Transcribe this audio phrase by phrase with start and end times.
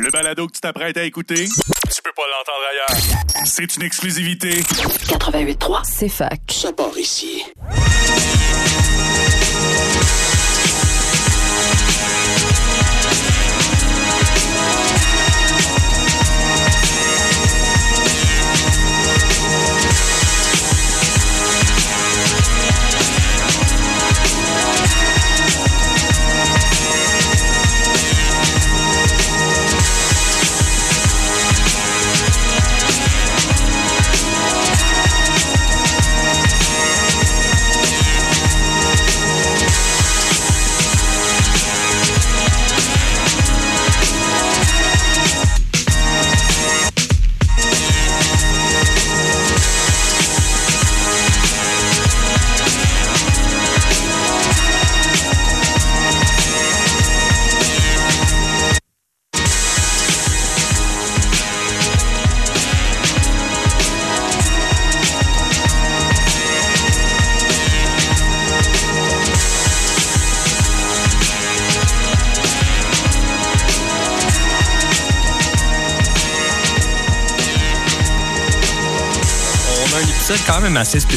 [0.00, 3.44] Le balado que tu t'apprêtes à écouter, tu peux pas l'entendre ailleurs.
[3.44, 4.60] C'est une exclusivité.
[4.60, 6.40] 88.3, C'est fac.
[6.50, 7.44] ça part ici.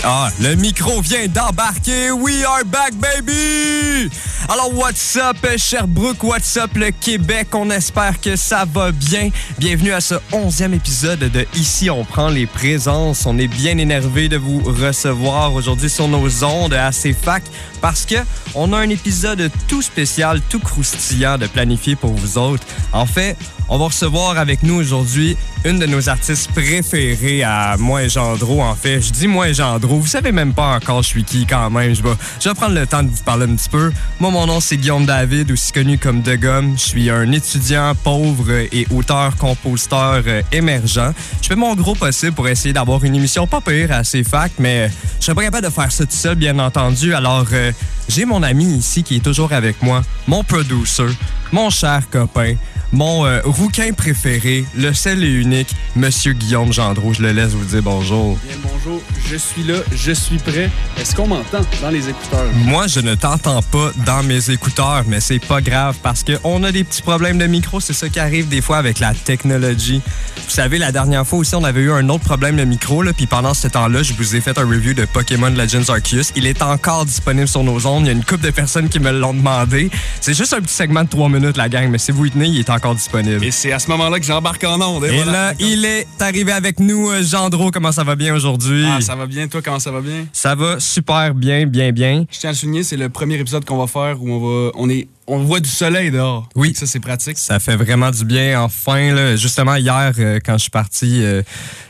[0.04, 2.12] Ah, le micro vient d'embarquer.
[2.12, 4.10] We are back, baby!
[4.48, 6.24] Alors, what's up, Sherbrooke?
[6.24, 7.48] What's up, le Québec?
[7.54, 9.30] On espère que ça va bien.
[9.58, 13.26] Bienvenue à ce onzième épisode de Ici, on prend les présences.
[13.26, 17.44] On est bien énervé de vous recevoir aujourd'hui sur nos ondes à CFAC
[17.82, 18.16] parce que
[18.54, 22.66] on a un épisode tout spécial, tout croustillant de planifier pour vous autres.
[22.94, 23.36] En fait,
[23.68, 28.62] on va recevoir avec nous aujourd'hui une de nos artistes préférées à moi et Gendro.
[28.62, 29.98] En fait, je dis moi et Gendro.
[30.00, 31.96] Vous savez même pas encore je suis qui quand même.
[31.96, 33.92] Je vais, prendre le temps de vous parler un petit peu.
[34.36, 36.38] Mon nom, c'est Guillaume David, aussi connu comme De.
[36.75, 41.14] Je suis un étudiant pauvre et auteur-compositeur euh, émergent.
[41.42, 44.89] Je fais mon gros possible pour essayer d'avoir une émission pas pire à CFAC, mais
[45.22, 47.14] je serais pas capable de faire ça tout seul, bien entendu.
[47.14, 47.71] Alors, euh,
[48.10, 51.08] j'ai mon ami ici qui est toujours avec moi, mon producer,
[51.54, 52.55] mon cher copain,
[52.92, 57.14] mon euh, rouquin préféré, le seul et unique, Monsieur Guillaume Gendreau.
[57.14, 58.38] Je le laisse vous dire bonjour.
[58.46, 60.70] Bien bonjour, je suis là, je suis prêt.
[61.00, 62.46] Est-ce qu'on m'entend dans les écouteurs?
[62.66, 66.72] Moi, je ne t'entends pas dans mes écouteurs, mais c'est pas grave parce qu'on a
[66.72, 67.80] des petits problèmes de micro.
[67.80, 70.02] C'est ça qui arrive des fois avec la technologie.
[70.46, 73.14] Vous savez, la dernière fois aussi, on avait eu un autre problème de micro, là,
[73.14, 76.32] puis pendant ce temps-là, je vous ai fait un review de Pokémon Legends Arceus.
[76.36, 78.04] Il est encore disponible sur nos ondes.
[78.04, 79.90] Il y a une couple de personnes qui me l'ont demandé.
[80.22, 82.48] C'est juste un petit segment de trois minutes, la gang, mais si vous y tenez,
[82.48, 83.43] il est encore disponible.
[83.43, 85.05] Et c'est à ce moment-là que j'embarque en onde.
[85.05, 85.31] Et voilà.
[85.31, 87.71] là, il est arrivé avec nous, euh, Gendro.
[87.71, 88.86] Comment ça va bien aujourd'hui?
[88.87, 90.25] Ah, ça va bien, toi, comment ça va bien?
[90.33, 92.25] Ça va super bien, bien, bien.
[92.31, 94.71] Je tiens à le souligner, c'est le premier épisode qu'on va faire où on va.
[94.75, 95.08] On est.
[95.27, 96.47] On voit du soleil dehors.
[96.55, 96.73] Oui.
[96.75, 97.39] Ça, c'est pratique.
[97.39, 98.61] Ça fait vraiment du bien.
[98.61, 101.42] Enfin, là, justement, hier, euh, quand je suis parti, euh,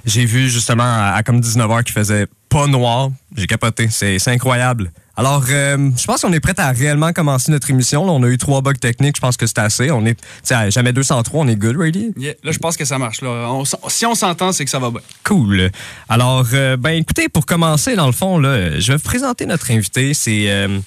[0.05, 3.09] j'ai vu justement à, à comme 19h qu'il faisait pas noir.
[3.35, 3.89] J'ai capoté.
[3.89, 4.89] C'est incroyable.
[5.17, 8.05] Alors, euh, je pense qu'on est prêt à réellement commencer notre émission.
[8.05, 9.15] Là, on a eu trois bugs techniques.
[9.15, 9.91] Je pense que c'est assez.
[9.91, 11.45] On est, tu sais, à jamais 203.
[11.45, 12.13] On est good, ready?
[12.17, 12.33] Yeah.
[12.43, 13.21] Là, je pense que ça marche.
[13.21, 13.29] Là.
[13.49, 15.01] On si on s'entend, c'est que ça va bien.
[15.23, 15.71] Cool.
[16.09, 19.71] Alors, euh, ben écoutez, pour commencer, dans le fond, là, je vais vous présenter notre
[19.71, 20.13] invité.
[20.13, 20.79] C'est euh,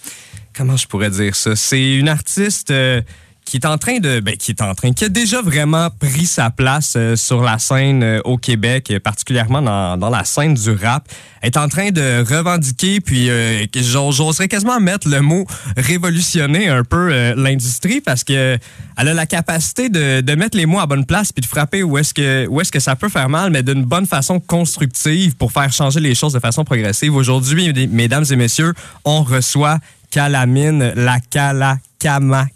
[0.55, 1.57] comment je pourrais dire ça?
[1.57, 3.01] C'est une artiste euh,
[3.49, 6.27] qui est en train de, ben, qui est en train, qui a déjà vraiment pris
[6.27, 10.53] sa place euh, sur la scène euh, au Québec, euh, particulièrement dans, dans la scène
[10.53, 11.09] du rap.
[11.41, 13.31] Est en train de revendiquer, puis
[13.77, 18.59] j'oserais quasiment mettre le mot révolutionner un peu l'industrie parce que
[18.97, 21.85] elle a la capacité de, de mettre les mots à bonne place puis de frapper
[21.85, 25.37] où est-ce que où est-ce que ça peut faire mal, mais d'une bonne façon constructive
[25.37, 27.15] pour faire changer les choses de façon progressive.
[27.15, 29.79] Aujourd'hui, mesdames et messieurs, on reçoit
[30.11, 32.47] Calamine, la Calacama Cala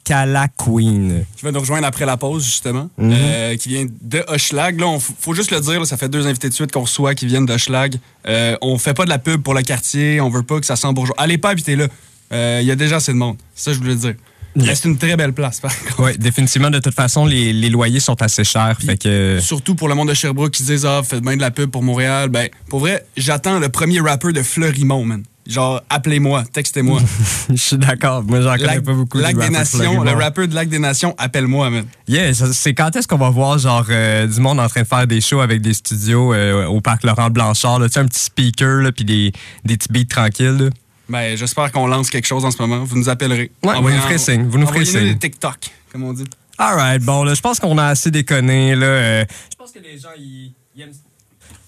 [0.56, 1.24] Queen.
[1.36, 3.12] Tu vas nous rejoindre après la pause, justement, Mhm.
[3.12, 4.78] euh, qui vient de Hochelag.
[4.80, 7.14] Là, on faut juste le dire, là, ça fait deux invités de suite qu'on reçoit
[7.14, 7.96] qui viennent d'Hochelag.
[8.28, 10.76] Euh, on fait pas de la pub pour le quartier, on veut pas que ça
[10.76, 11.16] sente bourgeois.
[11.18, 11.86] Allez pas habiter là.
[12.32, 13.36] Euh, Il y a déjà assez de monde.
[13.54, 14.14] Ça je voulais dire.
[14.54, 16.00] C'est une très belle place, par contre.
[16.02, 16.68] Oui, définitivement.
[16.68, 18.76] De toute façon, les, les loyers sont assez chers.
[18.78, 19.38] fait que...
[19.40, 21.70] Surtout pour le monde de Sherbrooke qui se disent Ah, faites bien de la pub
[21.70, 22.28] pour Montréal.
[22.28, 25.22] Ben, pour vrai, j'attends le premier rapper de Fleurimont, man.
[25.46, 27.00] Genre, appelez-moi, textez-moi.
[27.50, 28.22] Je suis d'accord.
[28.22, 29.18] Moi, j'en connais pas beaucoup.
[29.18, 31.84] Lac des Nations, le rappeur de Lac des Nations, appelle-moi, man.
[32.06, 35.06] Yeah, c'est quand est-ce qu'on va voir genre euh, du monde en train de faire
[35.06, 38.20] des shows avec des studios euh, au parc Laurent Blanchard, là, tu sais, un petit
[38.22, 39.32] speaker là, puis des,
[39.64, 40.56] des petits beats tranquilles.
[40.58, 40.70] là.
[41.08, 42.84] Ben, j'espère qu'on lance quelque chose en ce moment.
[42.84, 43.50] Vous nous appellerez.
[43.64, 45.12] Ouais, vous nous ferez signe, vous nous ferez envoyez-nous signe.
[45.14, 45.56] des TikTok,
[45.90, 46.24] comme on dit.
[46.56, 48.86] Alright, bon là, je pense qu'on a assez déconné là.
[48.86, 50.92] euh, je pense que les gens ils, ils aiment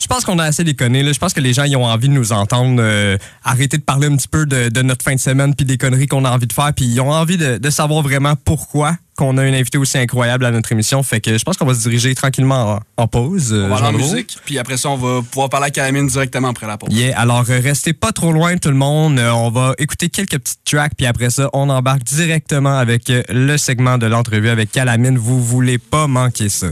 [0.01, 1.03] Je pense qu'on a assez déconné.
[1.03, 1.13] Là.
[1.13, 4.07] Je pense que les gens ils ont envie de nous entendre euh, arrêter de parler
[4.09, 6.47] un petit peu de, de notre fin de semaine puis des conneries qu'on a envie
[6.47, 6.73] de faire.
[6.75, 10.45] Puis ils ont envie de, de savoir vraiment pourquoi qu'on a un invité aussi incroyable
[10.45, 11.03] à notre émission.
[11.05, 13.53] Fait que je pense qu'on va se diriger tranquillement en, en pause.
[13.53, 16.09] euh, On va aller en musique, puis après ça, on va pouvoir parler à Calamine
[16.09, 16.93] directement après la pause.
[16.93, 19.19] Yeah, alors euh, restez pas trop loin tout le monde.
[19.21, 23.97] On va écouter quelques petites tracks puis après ça, on embarque directement avec le segment
[23.99, 25.17] de l'entrevue avec Calamine.
[25.17, 26.67] Vous voulez pas manquer ça.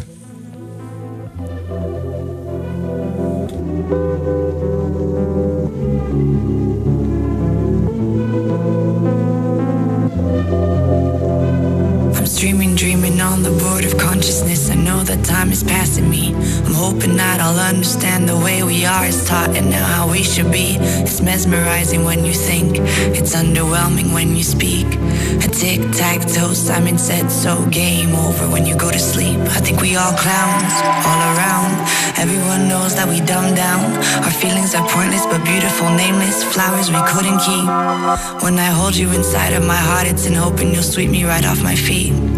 [15.23, 16.35] Time is passing me.
[16.35, 20.23] I'm hoping that I'll understand the way we are is taught and now how we
[20.23, 20.77] should be.
[20.81, 22.79] It's mesmerizing when you think,
[23.19, 24.87] it's underwhelming when you speak.
[25.45, 27.67] A tic tac toe, Simon said so.
[27.71, 29.39] Game over when you go to sleep.
[29.57, 30.75] I think we all clowns,
[31.07, 31.73] all around.
[32.19, 33.85] Everyone knows that we dumb down.
[34.25, 36.45] Our feelings are pointless but beautiful, nameless.
[36.45, 37.67] Flowers we couldn't keep.
[38.43, 41.45] When I hold you inside of my heart, it's in hoping you'll sweep me right
[41.45, 42.32] off my feet.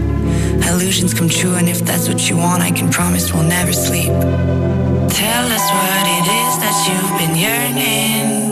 [0.69, 4.11] Illusions come true, and if that's what you want, I can promise we'll never sleep.
[4.11, 8.51] Tell us what it is that you've been yearning.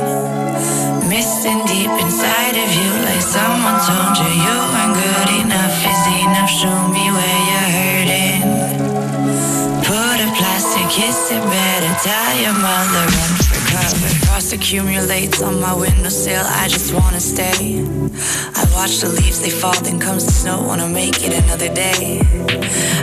[1.08, 5.74] Missing deep inside of you, like someone told you you weren't good enough.
[5.82, 6.50] Is enough?
[6.50, 8.42] Show me where you're hurting.
[9.84, 11.92] Put a plastic kiss it better.
[12.02, 13.51] Tell your mother run
[13.88, 14.26] for.
[14.26, 16.44] Frost accumulates on my windowsill.
[16.46, 17.84] I just wanna stay.
[18.54, 20.62] I watch the leaves they fall, then comes the snow.
[20.62, 22.22] Wanna make it another day.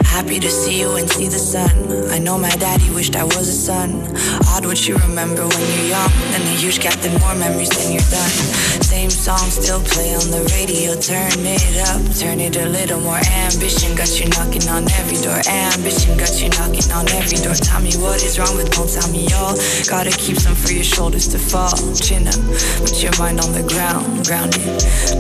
[0.10, 1.70] Happy to see you and see the sun.
[2.10, 4.04] I know my daddy wished I was a son.
[4.50, 6.10] Odd what you remember when you're young.
[6.34, 8.34] Then a huge gap, then more memories than you're done.
[8.82, 10.98] Same song still play on the radio.
[10.98, 13.22] Turn it up, turn it a little more.
[13.46, 15.40] Ambition got you knocking on every door.
[15.46, 17.54] Ambition got you knocking on every door.
[17.54, 19.54] Tell me what is wrong with don't tell me all.
[19.86, 21.78] Gotta keep some for your shoulders to fall.
[21.94, 22.42] Chin up,
[22.82, 24.26] put your mind on the ground.
[24.26, 24.66] Grounded,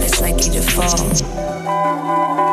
[0.01, 2.48] less likely to fall.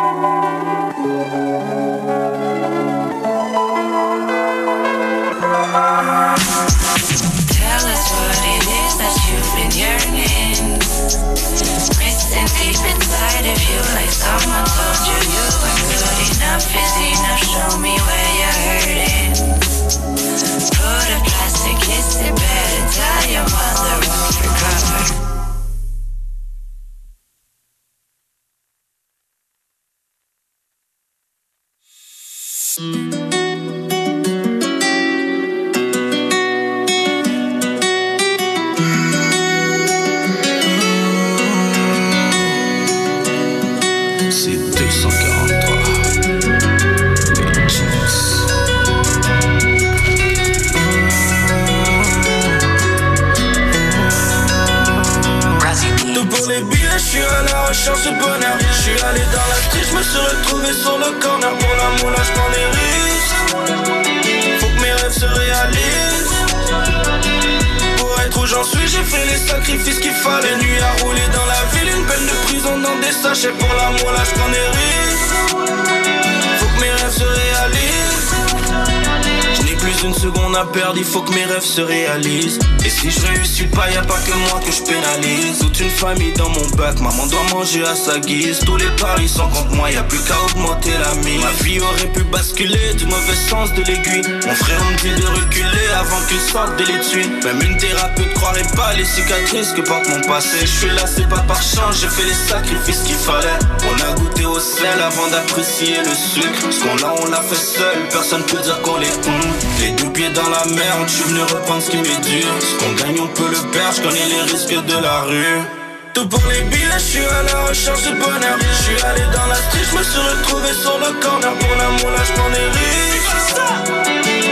[87.66, 88.60] Manger à sa guise.
[88.60, 91.42] Tous les paris sont contre moi, y a plus qu'à augmenter la mise.
[91.42, 94.22] Ma vie aurait pu basculer du mauvais sens de l'aiguille.
[94.46, 97.28] Mon frère me dit de reculer avant qu'il sorte de l'étui.
[97.44, 100.58] Même une thérapeute croirait pas les cicatrices que porte mon passé.
[100.60, 103.58] Je suis là, c'est pas par chance, j'ai fait les sacrifices qu'il fallait.
[103.90, 106.70] On a goûté au sel avant d'apprécier le sucre.
[106.70, 109.52] Ce qu'on a, on l'a fait seul, personne peut dire qu'on les hum.
[109.80, 112.46] Les deux pieds dans la merde, je suis venu reprendre ce qui m'est dur.
[112.60, 115.75] Ce qu'on gagne, on peut le perdre, je connais les risques de la rue.
[116.16, 118.56] Tout pour les billets, je suis à la recherche de bonheur.
[118.58, 121.52] Je suis allé dans la street, je me suis retrouvé sur le corner.
[121.58, 123.60] Pour l'amour, là, je prends des risques.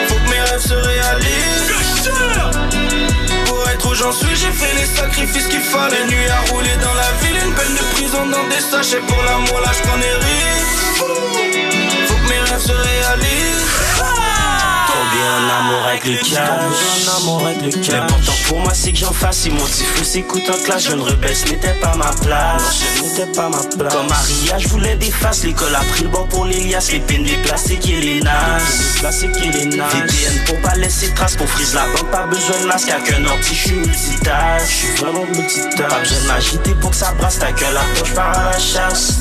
[0.08, 1.72] Faut que mes rêves se réalisent.
[3.46, 6.04] Pour être où j'en suis, j'ai fait les sacrifices qu'il fallait.
[6.04, 9.00] Nuit à rouler dans la ville, une peine de prison dans des sachets.
[9.00, 10.98] Pour l'amour, là, je prends des risques.
[12.08, 13.83] Faut que mes rêves se réalisent.
[15.04, 17.88] Tombé en amour avec le cash.
[17.90, 19.38] L'important pour moi c'est que j'en fasse.
[19.38, 22.82] Si mon fou s'écoute en classe, jeune rebelle, ce n'était pas ma place.
[23.02, 23.92] N'était pas ma place.
[23.92, 25.44] Comme Maria, je voulais des faces.
[25.44, 26.88] L'école a pris le bon pour l'Elias.
[26.92, 29.02] Les peines déplacées qui est les nice.
[29.02, 33.24] VPN pour pas laisser trace, pour frise la banque, pas besoin de masque, y'a qu'un
[33.26, 34.62] orti, j'suis multitâche.
[34.68, 35.88] J'suis vraiment multitâche.
[35.88, 38.58] Pas besoin de m'agiter pour que ça brasse, t'as que la poche, j'pars à la
[38.58, 39.18] chasse.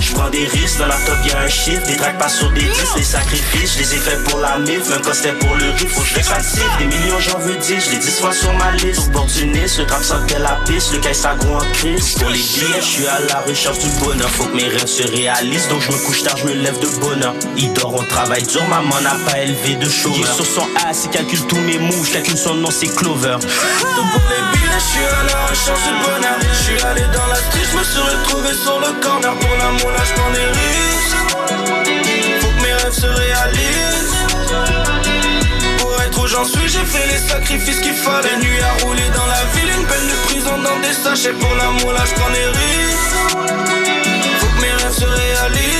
[0.00, 2.96] J'prends des risques, dans la top y'a un chiffre, des tracks pas sur des disques,
[2.96, 6.02] des sacrifices, j'les ai fait pour la mif, même quand c'était pour le riff, faut
[6.02, 6.64] que j'reste actif.
[6.78, 9.08] Des millions j'en veux dire, j'les 10 fois sur ma liste.
[9.08, 12.14] Opportuniste, le trap sortait la piste, le caisse gros en crise.
[12.14, 15.68] Pour les billets, j'suis à la recherche du bonheur, faut que mes rêves se réalisent,
[15.68, 17.34] donc j'me couche tard, j'me lève de bonheur.
[17.56, 20.18] Il dort, on travaille dur, maman n'a pas élevé de chômeur.
[20.18, 23.38] Il est sur son ass, il calcule tous mes moves, calcule son nom, c'est Clover.
[23.40, 26.38] Pour les billets, j'suis à la recherche du bonheur.
[26.52, 29.34] J'suis allé dans la street, j'me suis retrouvé sur le corner.
[29.38, 31.16] Pour l'amour, là j'prends des risques.
[32.40, 33.95] Faut que mes rêves se réalisent.
[36.36, 38.36] J'en j'ai fait les sacrifices qu'il fallait.
[38.36, 41.32] Nuit à rouler dans la ville, une peine de prison dans des sachets.
[41.32, 43.16] Pour l'amour, là j'prends des risques.
[44.40, 45.75] Faut que mes rêves se réalisent.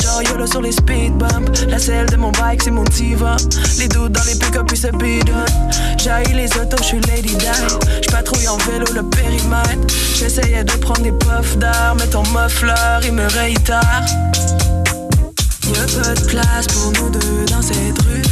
[0.00, 1.66] Genre YOLO sur les speed bumps.
[1.68, 3.36] La selle de mon bike, c'est mon diva.
[3.78, 5.44] Les doutes dans les pick-up, puis c'est bidon.
[5.98, 7.46] J'haïs les autos, j'suis Lady Di.
[8.02, 9.94] J'patrouille en vélo le périmètre.
[10.16, 14.04] J'essayais de prendre des puffs d'air, mais ton muffler, il me réitère.
[15.68, 18.22] Y'a pas de place pour nous deux dans cette rue.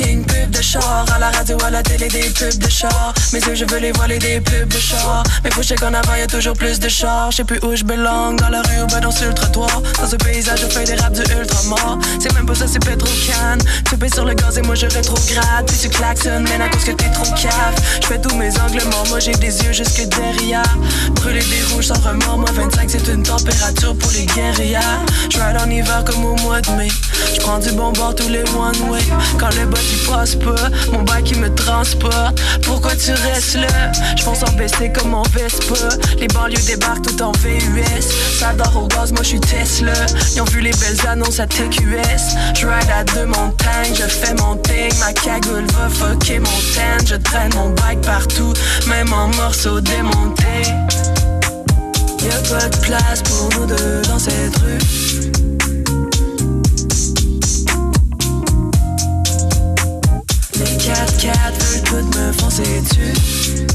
[0.00, 1.04] Fucking pubs de char.
[1.14, 3.14] À la radio, à la télé, des pubs de char.
[3.32, 5.22] Mes yeux, je veux les voiler des pubs de char.
[5.44, 7.30] Mais faut qu'en avant, y'a toujours plus de char.
[7.30, 9.82] Je sais plus où je belong, dans la rue ou ben dans sur le trottoir.
[10.00, 11.98] Dans ce paysage, je fais des raps du ultra mort.
[12.20, 15.66] C'est même pas ça, c'est Petrocan Tu payes sur le gaz et moi je rétrograde.
[15.66, 17.74] Puis tu klaxonnes, mais à cause que t'es trop cave.
[18.02, 20.76] Je fais tous mes angles morts, moi j'ai des yeux jusque derrière.
[21.14, 25.70] Brûler des rouges sans remords, moi 25 c'est une température pour les guerrières Je en
[25.70, 26.88] hiver comme au mois de mai.
[27.34, 29.00] Je prends du bon bord tous les one way
[29.38, 32.40] Quand le il passe pas, mon bac il me transporte.
[32.62, 33.92] Pourquoi tu restes là?
[34.16, 35.96] Je pense en baisser comme en Vespa.
[36.18, 38.06] Les banlieues débarquent tout en VUS
[38.38, 39.92] Ça dort au gaz, moi je suis Tesla.
[40.34, 44.34] Ils ont vu les belles annonces à TQS Je ride à deux montagnes, je fais
[44.34, 44.92] mon thing.
[44.98, 46.50] Ma cagoule va fucker mon
[47.06, 48.52] Je traîne mon bike partout,
[48.86, 50.64] même en morceaux démontés.
[52.22, 55.29] Y'a pas de place pour nous deux dans cette rue
[60.60, 63.66] Les 4x4 veulent toutes me foncer dessus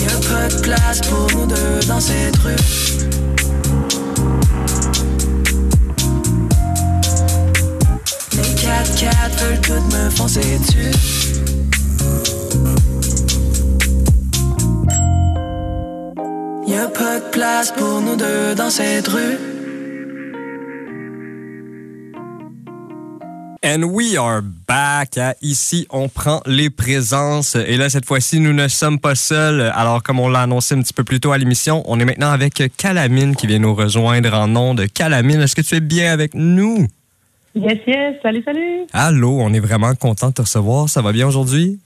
[0.00, 2.56] Y'a pas de place pour nous deux dans cette rue
[8.32, 10.92] Les 4x4 veulent toutes me foncer dessus
[16.66, 19.57] Y'a pas de place pour nous deux dans cette rue
[23.64, 25.18] And we are back.
[25.42, 27.56] Ici, on prend les présences.
[27.56, 29.60] Et là, cette fois-ci, nous ne sommes pas seuls.
[29.74, 32.30] Alors, comme on l'a annoncé un petit peu plus tôt à l'émission, on est maintenant
[32.30, 35.40] avec Calamine qui vient nous rejoindre en nom de Calamine.
[35.40, 36.86] Est-ce que tu es bien avec nous?
[37.56, 38.14] Yes, yes.
[38.22, 38.86] Salut, salut.
[38.92, 40.88] Allô, on est vraiment content de te recevoir.
[40.88, 41.80] Ça va bien aujourd'hui?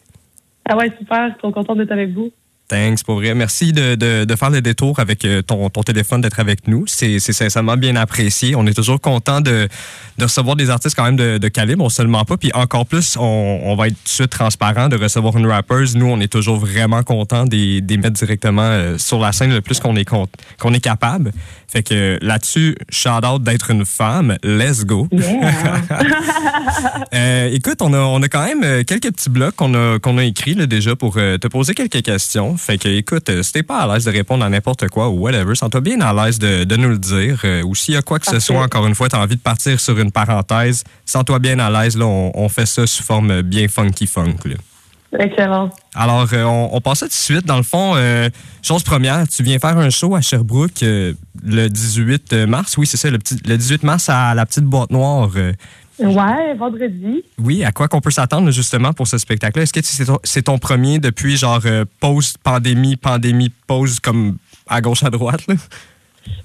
[0.69, 1.35] Ah ouais, super.
[1.39, 2.31] Trop content d'être avec vous.
[2.73, 3.35] Thanks, pour vrai.
[3.35, 6.87] Merci de, de, de faire le détour avec euh, ton, ton téléphone, d'être avec nous.
[6.87, 8.57] C'est sincèrement bien apprécié.
[8.57, 9.69] On est toujours content de,
[10.17, 12.39] de recevoir des artistes quand même de, de calibre, on se le ment pas.
[12.39, 15.97] Puis encore plus, on, on va être tout de suite transparent de recevoir une rappeuse.
[15.97, 19.61] Nous, on est toujours vraiment content des, des mettre directement euh, sur la scène le
[19.61, 21.33] plus qu'on est, qu'on est capable.
[21.69, 24.39] Fait que là-dessus, shout out d'être une femme.
[24.43, 25.09] Let's go.
[27.15, 30.25] Euh, écoute, on a, on a quand même quelques petits blocs qu'on a, qu'on a
[30.25, 32.57] écrits là, déjà pour te poser quelques questions.
[32.63, 35.19] Fait que, écoute, euh, si t'es pas à l'aise de répondre à n'importe quoi ou
[35.19, 37.41] whatever, sens-toi bien à l'aise de, de nous le dire.
[37.45, 39.41] Euh, ou s'il y a quoi que ce soit, encore une fois, t'as envie de
[39.41, 41.97] partir sur une parenthèse, sens-toi bien à l'aise.
[41.97, 44.37] Là, on, on fait ça sous forme bien funky funk.
[44.45, 44.55] là.
[45.19, 45.71] Excellent.
[45.95, 47.45] Alors, euh, on, on passe ça tout de suite.
[47.45, 48.31] Dans le fond, euh,
[48.63, 51.13] chose première, tu viens faire un show à Sherbrooke euh,
[51.45, 52.79] le 18 mars.
[52.79, 55.31] Oui, c'est ça, le, petit, le 18 mars à la petite boîte noire.
[55.99, 57.23] Ouais, vendredi.
[57.39, 59.65] oui, à quoi qu'on peut s'attendre justement pour ce spectacle-là?
[59.65, 64.37] Est-ce que c'est ton, c'est ton premier depuis genre euh, post-pandémie, pandémie, pause comme
[64.69, 65.47] à gauche, à droite?
[65.49, 65.55] Là?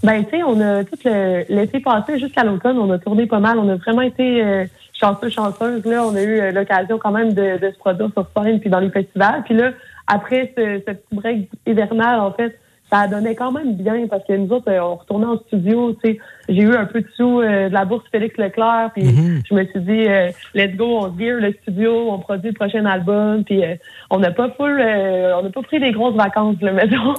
[0.03, 3.39] Ben, tu sais, on a tout le- l'été passé jusqu'à l'automne, on a tourné pas
[3.39, 3.59] mal.
[3.59, 4.65] On a vraiment été euh,
[4.99, 5.85] chanceux, chanceuse.
[5.85, 8.69] Là, on a eu euh, l'occasion quand même de, de se produire sur scène puis
[8.69, 9.43] dans les festivals.
[9.45, 9.71] Puis là,
[10.07, 12.59] après ce, ce petit break hivernal, en fait,
[12.91, 15.95] ça donné quand même bien parce que nous autres, euh, on retournait en studio.
[16.03, 18.91] Tu sais, j'ai eu un peu de sous euh, de la bourse Félix Leclerc.
[18.95, 19.05] Puis
[19.49, 22.85] je me suis dit, euh, let's go, on gear le studio, on produit le prochain
[22.85, 23.43] album.
[23.43, 23.75] Puis euh,
[24.09, 27.13] on n'a pas full, euh, on n'a pas pris des grosses vacances, là, mettons.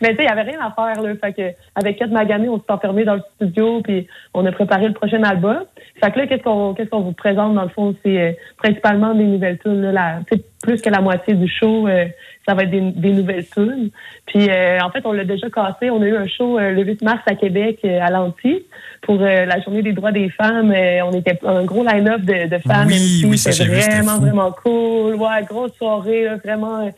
[0.00, 1.12] Mais tu sais, il y avait rien à faire, là.
[1.22, 4.86] Fait que, avec quatre maganés, on s'est enfermé dans le studio, puis on a préparé
[4.88, 5.64] le prochain album.
[6.02, 9.14] Fait que là, qu'est-ce qu'on, qu'est-ce qu'on vous présente, dans le fond, c'est euh, principalement
[9.14, 9.92] des nouvelles tunes, là.
[9.92, 10.20] La-
[10.62, 12.06] plus que la moitié du show, euh,
[12.46, 13.90] ça va être des, des nouvelles tunes.
[14.26, 15.88] Puis, euh, en fait, on l'a déjà cassé.
[15.90, 18.64] On a eu un show euh, le 8 mars à Québec, euh, à l'Anti,
[19.02, 20.72] pour euh, la journée des droits des femmes.
[20.72, 22.88] Euh, on était un gros line-up de, de femmes.
[22.88, 25.14] Oui, oui, C'était vraiment, vraiment cool.
[25.14, 26.86] Ouais, grosse soirée, là, vraiment.
[26.86, 26.90] euh,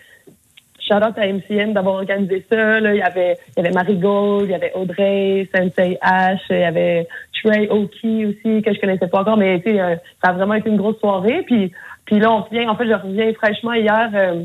[0.82, 2.80] Shout out à MCM d'avoir organisé ça.
[2.80, 2.92] Là.
[2.94, 6.58] Il y avait, il y avait Marie Gold, il y avait Audrey, Sensei H, il
[6.58, 7.06] y avait
[7.44, 10.98] Trey Oki aussi, que je connaissais pas encore, mais ça a vraiment été une grosse
[10.98, 11.42] soirée.
[11.46, 11.70] Puis,
[12.06, 14.42] puis là, on revient, en fait, je reviens fraîchement hier euh,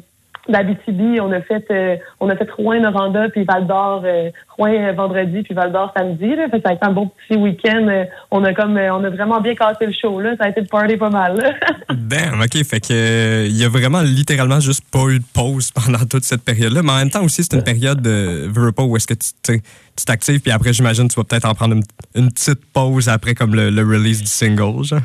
[0.49, 1.19] d'Abitibi.
[1.19, 4.93] On a fait euh, on a fait Rouen, Noranda, puis Val d'Or, euh, Rouen euh,
[4.93, 6.35] vendredi, puis Val d'Or samedi.
[6.35, 6.49] Là.
[6.49, 7.87] Fait que ça a été un bon petit week-end.
[7.87, 10.19] Euh, on a comme on a vraiment bien cassé le show.
[10.19, 10.35] Là.
[10.37, 11.37] Ça a été le party pas mal.
[11.37, 11.53] Là.
[11.89, 12.63] Damn, OK.
[12.63, 16.43] Fait que il y a vraiment littéralement juste pas eu de pause pendant toute cette
[16.43, 16.81] période-là.
[16.83, 19.61] Mais en même temps aussi, c'est une période de pas où est-ce que tu
[19.95, 21.83] tu t'actives, puis après, j'imagine, tu vas peut-être en prendre une,
[22.15, 24.99] une petite pause après comme le, le release du single, genre.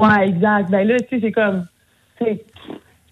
[0.00, 0.70] Ouais, exact.
[0.70, 1.66] Ben là, tu sais, c'est comme,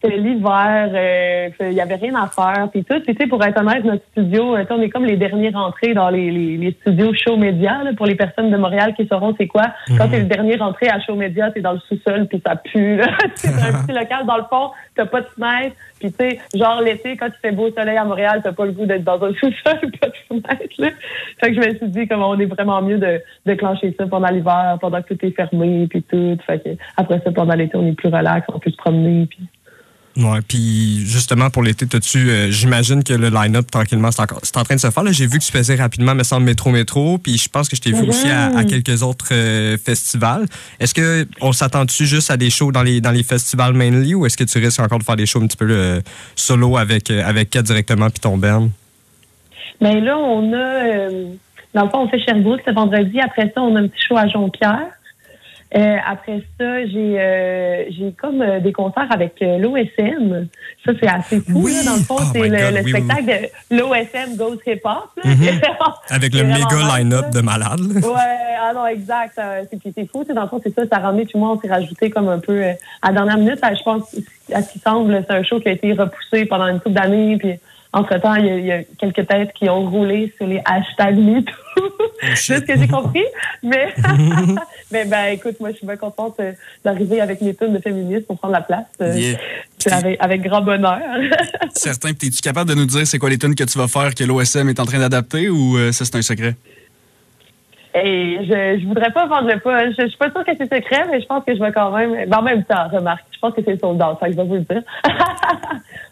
[0.01, 3.01] c'était l'hiver, euh, il y avait rien à faire, puis tout.
[3.01, 5.93] Puis tu sais, pour être honnête, notre studio, euh, on est comme les derniers rentrés
[5.93, 9.35] dans les, les, les studios Show Média, là, pour les personnes de Montréal qui sauront
[9.37, 9.67] c'est quoi.
[9.97, 12.97] Quand t'es le dernier rentré à Show Média, t'es dans le sous-sol, puis ça pue.
[12.97, 13.09] là.
[13.35, 16.81] c'est un petit local dans le fond, t'as pas de fenêtre, puis tu sais, genre
[16.81, 19.33] l'été, quand il fait beau soleil à Montréal, t'as pas le goût d'être dans un
[19.41, 20.75] sous-sol, pas de fenêtre.
[20.79, 20.91] Là.
[21.41, 24.07] Fait que je me suis dit, comme on est vraiment mieux de, de clencher ça
[24.07, 26.39] pendant l'hiver, pendant que tout est fermé, puis tout.
[26.47, 29.41] Fait que après ça, pendant l'été, on est plus relax, on peut se promener, puis
[30.19, 34.75] Ouais, puis justement pour l'été, t'as-tu, euh, j'imagine que le line-up tranquillement c'est en train
[34.75, 35.03] de se faire.
[35.05, 35.13] là.
[35.13, 37.81] J'ai vu que tu faisais rapidement, me semble métro métro, puis je pense que je
[37.81, 40.47] t'ai vu aussi à, à quelques autres euh, festivals.
[40.81, 44.27] Est-ce que on s'attend-tu juste à des shows dans les dans les festivals mainly, ou
[44.27, 46.01] est-ce que tu risques encore de faire des shows un petit peu euh,
[46.35, 48.71] solo avec avec Kat directement puis ton band?
[49.81, 51.09] Ben là, on a,
[51.75, 53.21] dans le fond, on fait Sherbrooke ce vendredi.
[53.21, 54.89] Après ça, on a un petit show à Jonquière.
[55.77, 60.47] Euh, après ça, j'ai euh, j'ai comme euh, des concerts avec euh, l'OSM.
[60.85, 61.63] Ça, c'est assez fou.
[61.65, 61.75] Oui.
[61.75, 63.25] Là, dans le fond, Oh c'est le, le oui, spectacle
[63.71, 65.11] de l'OSM Goes Hip Hop.
[65.23, 65.31] là.
[65.31, 65.61] Mhm.
[66.11, 67.81] Avec le méga line-up de malade.
[67.81, 68.09] là.
[68.09, 69.39] Ouais, ah non, exact.
[69.39, 71.69] Euh, c'est fou, dans le fond, c'est ça, ça a ramené tout le monde, s'est
[71.69, 73.61] rajouté comme un peu euh, à la dernière minute.
[73.63, 74.17] Je pense,
[74.55, 77.37] à ce qui semble, c'est un show qui a été repoussé pendant une couple d'années,
[77.37, 77.55] puis
[77.93, 81.17] entre-temps, il y, a- il y a quelques têtes qui ont roulé sur les hashtags
[81.19, 81.53] MeToo.
[82.35, 83.25] c'est ce que j'ai compris.
[83.63, 83.95] Mais,
[84.93, 86.53] mais ben, écoute, moi, je suis bien contente euh,
[86.85, 88.85] d'arriver avec mes tunes de féministes pour prendre la place.
[89.01, 89.97] Euh, Yeah.
[89.97, 90.99] avec, avec grand bonheur.
[91.73, 92.13] Certain.
[92.13, 94.25] Puis es-tu capable de nous dire c'est quoi les tunes que tu vas faire que
[94.25, 96.57] l'OSM est en train d'adapter ou euh, ça, c'est un secret?
[97.95, 99.87] Et je, je voudrais pas vendre le pas.
[99.91, 101.91] Je, je suis pas sûre que c'est secret, mais je pense que je vais quand
[101.91, 102.29] même.
[102.29, 104.55] Ben, en même temps, remarque, je pense que c'est soldat, ça que je vais vous
[104.55, 104.83] le dire.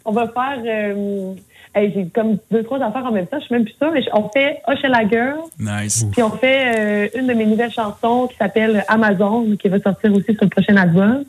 [0.05, 0.59] on va faire.
[0.65, 1.35] Euh,
[1.77, 4.03] hey, j'ai comme deux, trois affaires en même temps, je suis même plus sûre, mais
[4.12, 6.07] on fait Hochela Girl, Nice.
[6.11, 10.12] puis on fait euh, une de mes nouvelles chansons qui s'appelle Amazon, qui va sortir
[10.15, 11.25] aussi sur le prochain album.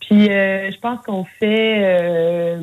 [0.00, 2.58] Puis euh, je pense qu'on fait euh,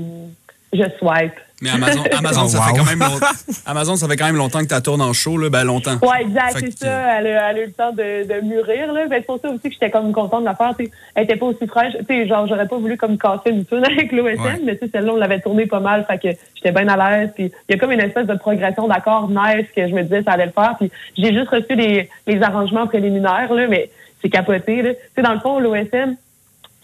[0.74, 1.34] Je Swipe.
[1.62, 2.64] Mais Amazon, Amazon, Oh, ça wow.
[2.66, 3.26] fait quand même longtemps.
[3.66, 5.98] Amazon, ça fait quand même longtemps que tu tournes en show, là, ben longtemps.
[6.02, 7.18] Ouais, exact, c'est que- ça.
[7.20, 9.08] Elle a, elle a eu le temps de, de mûrir, là.
[9.08, 10.92] Ben, c'est pour ça aussi que j'étais comme contente de la faire, tu sais.
[11.16, 11.94] Elle était pas aussi fraîche.
[12.00, 14.60] Tu sais, genre, j'aurais pas voulu comme casser une tune avec l'OSM, Ouais.
[14.64, 17.32] mais tu sais, celle-là, on l'avait tournée pas mal, fait que j'étais bien à l'aise.
[17.36, 20.24] Puis il y a comme une espèce de progression d'accords nice que je me disais
[20.24, 20.76] ça allait le faire.
[20.80, 23.90] Puis j'ai juste reçu les, les arrangements préliminaires, là, mais
[24.22, 24.94] c'est capoté, là.
[24.94, 26.16] Tu sais, dans le fond, l'OSM,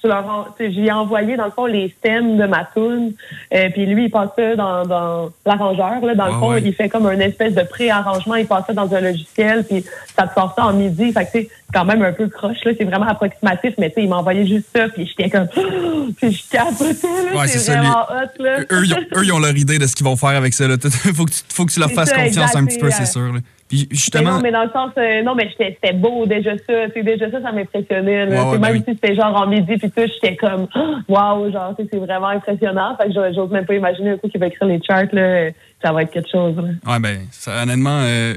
[0.06, 2.68] tu leur en- tu sais, j'y ai envoyé dans le fond les stems de ma
[2.74, 3.14] tune
[3.54, 6.62] euh, puis lui il passe ça dans, dans l'arrangeur là dans le Ah fond ouais.
[6.64, 9.84] il fait comme un espèce de pré-arrangement il passe ça dans un logiciel puis
[10.16, 12.72] ça te sort ça en midi fait que c'est quand même un peu croche là
[12.78, 15.48] c'est vraiment approximatif mais tu sais il m'a envoyé juste ça puis j'étais comme
[16.18, 19.24] puis je capotais là Ouais, c'est c'est ça, vraiment hot là Eux, ils ont, eux,
[19.26, 20.68] ils ont leur idée de ce qu'ils vont faire avec ça.
[20.68, 20.76] Là.
[21.16, 23.06] faut, que tu, faut que tu leur fasses ça, confiance exact, un petit peu, c'est,
[23.06, 23.34] sûr.
[23.34, 23.40] là.
[23.68, 26.74] Puis Mais justement, non, mais dans le sens, euh, non, mais c'était beau déjà ça.
[26.94, 28.26] C'est déjà ça, ça m'impressionnait.
[28.28, 28.84] Ouais, C'est ben même oui.
[28.88, 30.68] si c'était genre en midi puis tout, j'étais comme,
[31.10, 32.96] waouh, genre, tu sais, c'est vraiment impressionnant.
[32.96, 35.50] Fait que j'ose même pas imaginer un coup qui va écrire les charts, là,
[35.84, 36.56] ça va être quelque chose.
[36.58, 36.94] là.
[36.94, 38.36] ouais, ben, ça, honnêtement, euh,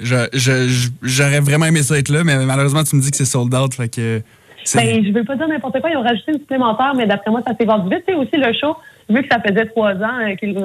[1.02, 3.74] j'aurais vraiment aimé ça être là, mais malheureusement, tu me dis que c'est sold out.
[3.74, 4.22] Fait que,
[4.64, 7.30] c'est- Ben, je veux pas dire n'importe quoi, ils ont rajouté une supplémentaire, mais d'après
[7.30, 8.04] moi, ça s'est vendu vite.
[8.06, 8.74] Tu sais, aussi, le show,
[9.08, 10.18] vu que ça faisait trois ans,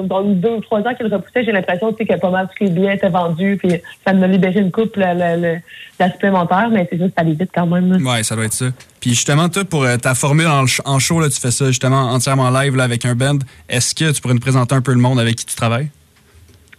[0.04, 2.64] donc deux ou trois ans qu'il repoussait, j'ai l'impression tu sais, que pas mal tous
[2.64, 6.98] les billets étaient vendus, puis ça me libéré une coupe, la, la, supplémentaire, mais c'est
[6.98, 8.04] juste, ça vite quand même.
[8.04, 8.66] Ouais, ça doit être ça.
[9.00, 12.50] Puis justement, toi, pour euh, ta formule en show, là, tu fais ça justement entièrement
[12.50, 13.38] live là, avec un band.
[13.68, 15.88] Est-ce que tu pourrais nous présenter un peu le monde avec qui tu travailles?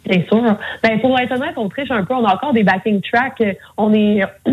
[0.07, 0.57] Bien sûr.
[0.83, 2.13] Ben, pour être honnête, on triche un peu.
[2.13, 3.41] On a encore des backing tracks.
[3.41, 4.21] Euh, On est,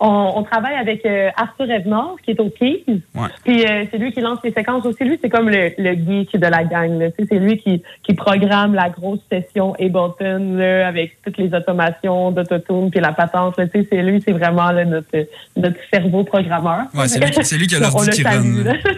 [0.00, 2.84] on, on travaille avec euh, Arthur Evenard, qui est au Keys.
[3.14, 3.28] Ouais.
[3.44, 5.04] Puis euh, c'est lui qui lance les séquences aussi.
[5.04, 6.98] Lui, c'est comme le, le geek de la gang.
[6.98, 7.10] là.
[7.10, 11.52] Tu sais, C'est lui qui, qui programme la grosse session Ableton là, avec toutes les
[11.54, 13.58] automations d'autotune puis la patente.
[13.58, 13.66] là.
[13.66, 16.82] Tu sais, C'est lui, c'est vraiment là, notre, notre cerveau programmeur.
[16.94, 18.22] Ouais, c'est lui, lui qui a l'ordi le qui.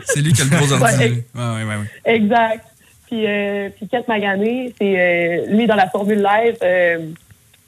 [0.05, 1.05] C'est lui qui a le gros ordi.
[1.35, 2.15] Ouais, ouais.
[2.15, 2.67] Exact.
[3.13, 6.99] Puis, euh, puis Kat Magané, c'est euh, lui dans la formule live, euh,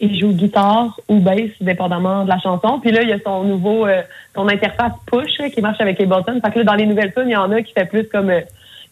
[0.00, 2.80] il joue guitare ou bass, dépendamment de la chanson.
[2.80, 4.00] Puis là, il y a son nouveau, euh,
[4.34, 6.40] son interface push qui marche avec Ableton.
[6.42, 8.32] Fait que là, dans les nouvelles tunes, il y en a qui fait plus comme,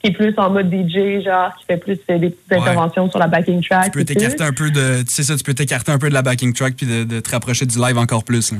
[0.02, 2.58] qui est plus en mode DJ, genre, qui fait plus euh, des petites Ouais.
[2.58, 3.86] interventions sur la backing track.
[3.86, 5.02] Tu peux t'écarter un peu de.
[5.04, 7.20] Tu sais ça, tu peux t'écarter un peu de la backing track puis de, de
[7.20, 8.52] te rapprocher du live encore plus.
[8.52, 8.58] là.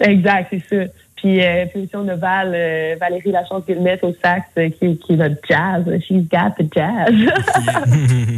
[0.00, 0.90] Exact, c'est ça.
[1.20, 4.96] Puis, euh, puis aussi, on a Val, euh, Valérie Lachance Guillemette au sax, euh, qui,
[4.96, 5.84] qui est notre jazz.
[6.00, 7.12] She's got the jazz.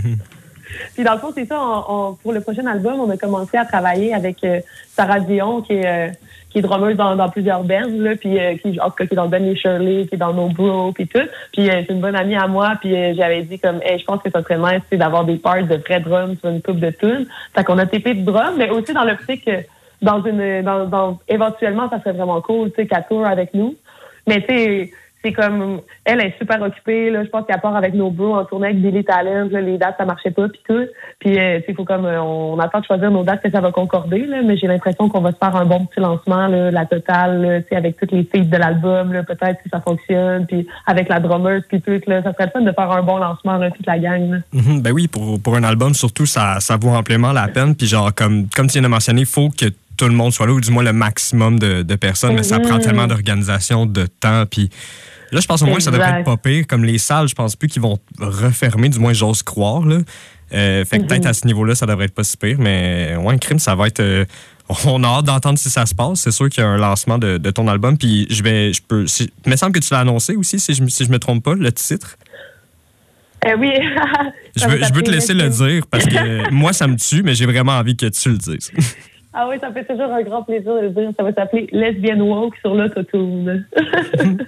[0.95, 1.61] puis dans le fond, c'est ça.
[1.61, 5.63] on- on- pour le prochain album, on a commencé à travailler avec euh, Sarah Dion,
[5.63, 6.11] qui est, euh,
[6.51, 9.15] qui est drummeuse dans, dans plusieurs bands, là, puis euh, qui, en tout cas, qui
[9.15, 11.21] est dans Les Shirley, qui est dans No Bro, puis tout.
[11.53, 14.31] Puis c'est une bonne amie à moi, puis j'avais dit comme, hey, je pense que
[14.31, 17.27] ça serait nice d'avoir des parts de vrais drums sur une coupe de tunes.
[17.55, 19.53] Fait qu'on a TP de drums, mais aussi dans l'optique que
[20.03, 23.77] dans une dans, éventuellement ça serait vraiment cool tu sais qu'elle tourne avec nous.
[24.27, 24.91] Mais tu sais
[25.25, 27.25] c'est comme elle est super occupée là.
[27.25, 29.95] Je pense qu'elle part avec nos bros en tournée avec Billy Talent là, les dates
[29.99, 30.87] ça marchait pas puis tout.
[31.21, 33.61] Puis euh, tu sais, faut comme euh, on attend de choisir nos dates que ça
[33.61, 34.43] va concorder là.
[34.43, 37.69] Mais j'ai l'impression qu'on va se faire un bon petit lancement là, la totale tu
[37.69, 41.63] sais avec toutes les feats de l'album peut-être si ça fonctionne puis avec la drummeuse
[41.69, 42.23] puis tout là.
[42.23, 44.39] Ça serait le fun de faire un bon lancement là toute la gang là.
[44.53, 47.75] Mhm, ben oui, pour, pour un album, surtout, ça, ça vaut amplement la peine.
[47.77, 50.53] Puis genre, comme, comme tu viens de mentionner, faut que tout le monde soit là,
[50.53, 52.35] ou du moins le maximum de, de personnes.
[52.35, 52.67] Mais ça Mhm.
[52.69, 54.45] prend tellement d'organisation, de temps.
[54.51, 54.71] Puis
[55.31, 56.67] là, je pense au moins que ça devrait être pas pire.
[56.67, 59.85] Comme les salles, je pense plus qu'ils vont refermer, du moins j'ose croire.
[59.85, 59.99] Là.
[60.55, 62.57] Euh, fait que peut-être à ce niveau-là, ça devrait être pas si pire.
[62.59, 64.01] Mais ouais, un crime, ça va être...
[64.01, 64.25] euh,
[64.87, 66.21] on a hâte d'entendre si ça se passe.
[66.21, 67.97] C'est sûr qu'il y a un lancement de, de ton album.
[67.99, 68.73] Puis je vais...
[68.73, 71.05] Je peux, si- il me semble que tu l'as annoncé aussi, si je, me- si
[71.05, 72.17] je me trompe pas, le titre.
[73.47, 73.73] Euh, oui
[74.57, 77.23] Je veux, va je veux te laisser le dire parce que moi, ça me tue,
[77.23, 78.71] mais j'ai vraiment envie que tu le dises.
[79.35, 81.11] Ah oui, ça fait toujours un grand plaisir de le dire.
[81.17, 83.67] Ça va s'appeler Lesbian Woke sur l'autotune.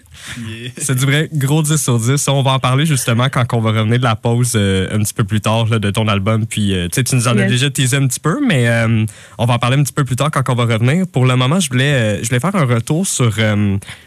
[0.76, 2.16] C'est du vrai gros 10 sur 10.
[2.16, 4.98] Ça, on va en parler justement quand on va revenir de la pause euh, un
[4.98, 6.46] petit peu plus tard là, de ton album.
[6.46, 9.06] Puis, euh, tu sais, tu nous en as déjà teasé un petit peu, mais euh,
[9.38, 11.06] on va en parler un petit peu plus tard quand on va revenir.
[11.10, 13.32] Pour le moment, je voulais, euh, je voulais faire un retour sur,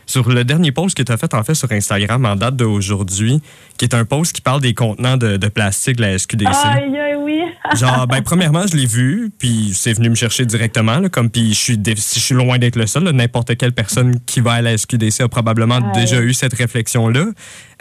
[0.07, 3.39] sur le dernier post que tu as fait en fait sur Instagram en date d'aujourd'hui,
[3.77, 6.47] qui est un post qui parle des contenants de, de plastique de la SQDC.
[6.47, 7.41] Aïe, aïe, oui.
[7.75, 11.49] Genre, ben, premièrement, je l'ai vu, puis c'est venu me chercher directement, là, comme, puis
[11.49, 15.21] je suis, je loin d'être le seul, n'importe quelle personne qui va à la SQDC
[15.21, 15.91] a probablement Ouais.
[16.01, 17.25] déjà eu cette réflexion-là.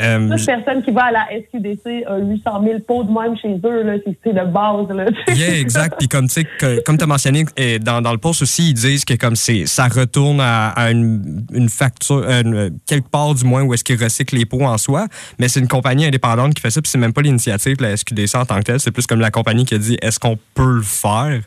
[0.00, 3.54] Euh, Toute personne qui va à la SQDC a 800 000 pots de même chez
[3.64, 3.82] eux.
[3.84, 3.94] là.
[4.24, 4.88] C'est de base.
[4.94, 5.06] Là.
[5.34, 5.94] Yeah, exact.
[5.98, 6.44] Puis comme tu
[6.84, 7.44] comme as mentionné
[7.80, 11.46] dans, dans le post aussi, ils disent que comme c'est ça retourne à, à une,
[11.52, 14.78] une facture, euh, une- quelque part du moins où est-ce qu'ils recyclent les pots en
[14.78, 15.06] soi.
[15.38, 17.96] Mais c'est une compagnie indépendante qui fait ça, puis c'est même pas l'initiative de la
[17.96, 18.80] SQDC en tant que telle.
[18.80, 21.40] C'est plus comme la compagnie qui a dit est-ce qu'on peut le faire?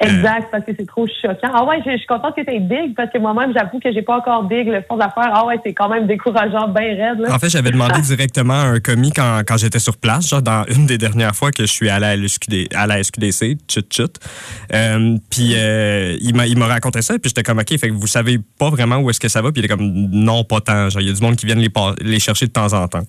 [0.00, 1.50] Exact, parce que c'est trop choquant.
[1.52, 4.00] Ah ouais, je, je suis contente que tu big, parce que moi-même, j'avoue que j'ai
[4.00, 5.30] pas encore big le fond d'affaires.
[5.32, 7.20] Ah ouais, c'est quand même décourageant, bien raide.
[7.20, 7.34] Là.
[7.34, 10.64] En fait, j'avais demandé directement à un commis quand, quand j'étais sur place, genre dans
[10.74, 14.16] une des dernières fois que je suis allé à à la SQDC, chut chut.
[14.72, 17.94] Euh, puis euh, il m'a il m'a raconté ça, puis j'étais comme, OK, fait que
[17.94, 20.60] vous savez pas vraiment où est-ce que ça va, puis il est comme, non, pas
[20.60, 20.88] tant.
[20.88, 23.04] Genre, il y a du monde qui viennent les, les chercher de temps en temps.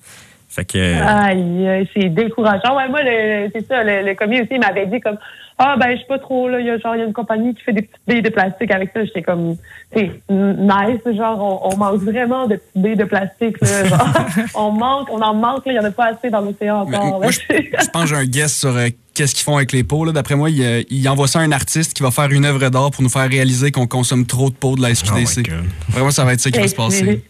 [0.53, 0.77] Fait que...
[1.01, 2.75] Aïe, c'est décourageant.
[2.75, 5.17] Ouais, moi, le- c'est ça, le, le commis aussi il m'avait dit comme
[5.57, 7.13] Ah ben je sais pas trop, là, il y a genre il y a une
[7.13, 9.05] compagnie qui fait des petites billes de plastique avec ça.
[9.05, 9.55] J'étais comme
[9.95, 13.85] c'est nice, genre on, on manque vraiment de petites billes de plastique, là.
[13.85, 14.07] Genre,
[14.55, 16.97] on manque, on en manque, là, il y en a pas assez dans l'océan Mais
[16.97, 17.21] encore.
[17.21, 19.83] moi, je, je pense que j'ai un guess sur euh, qu'est-ce qu'ils font avec les
[19.85, 20.03] pots.
[20.03, 20.11] là.
[20.11, 22.67] D'après moi, ils, euh, ils envoient ça à un artiste qui va faire une œuvre
[22.69, 25.49] d'art pour nous faire réaliser qu'on consomme trop de pots de la SQDC.
[25.89, 27.23] Vraiment, ça va être ça qui va se passer.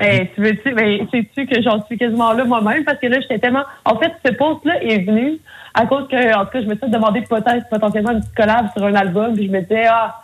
[0.00, 2.84] Tu- veux-tu, ben, sais-tu que j'en suis quasiment là moi-même?
[2.84, 3.64] Parce que là, j'étais tellement.
[3.84, 5.38] En fait, ce post-là est venu
[5.74, 8.66] à cause que, en tout cas, je me suis demandé peut-être potentiellement une petite collab
[8.76, 10.16] sur un album, puis je me disais, ah,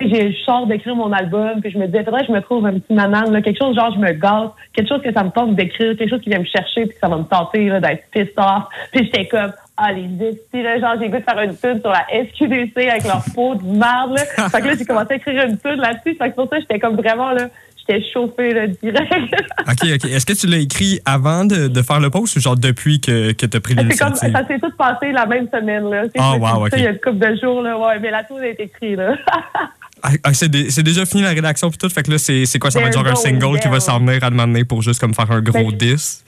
[0.00, 2.74] j'ai- je sors d'écrire mon album, puis je me disais, que je me trouve un
[2.78, 5.54] petit nanan, là, quelque chose genre, je me gâte, quelque chose que ça me tente
[5.56, 8.64] d'écrire, quelque chose qui vient me chercher, puis ça va me tenter, d'être pissed off.
[8.92, 11.90] Puis j'étais comme, ah, les estis, là, genre, j'ai goût de faire une tune sur
[11.90, 14.24] la SQDC avec leur peau de merde, là.
[14.48, 16.14] Fait que là, j'ai commencé à écrire une tune là-dessus.
[16.16, 17.46] Fait que pour ça, j'étais comme vraiment, là,
[17.90, 19.34] j'étais chauffée, là, direct.
[19.68, 20.04] OK, OK.
[20.10, 23.32] Est-ce que tu l'as écrit avant de, de faire le post ou genre depuis que,
[23.32, 24.32] que tu as pris l'initiative?
[24.32, 26.02] ça s'est tout passé la même semaine, là.
[26.18, 26.72] Ah, suis wow, ok.
[26.76, 29.16] Il y a une couple de jours, là, ouais, mais la tune est écrite, là.
[30.02, 31.90] Ah, ah, c'est dé- c'est déjà fini la rédaction puis tout.
[31.90, 32.70] Fait que là, c'est quoi?
[32.70, 35.12] Ça va être genre un single qui va s'en venir à demander pour juste comme
[35.12, 36.24] faire un gros Ben, 10.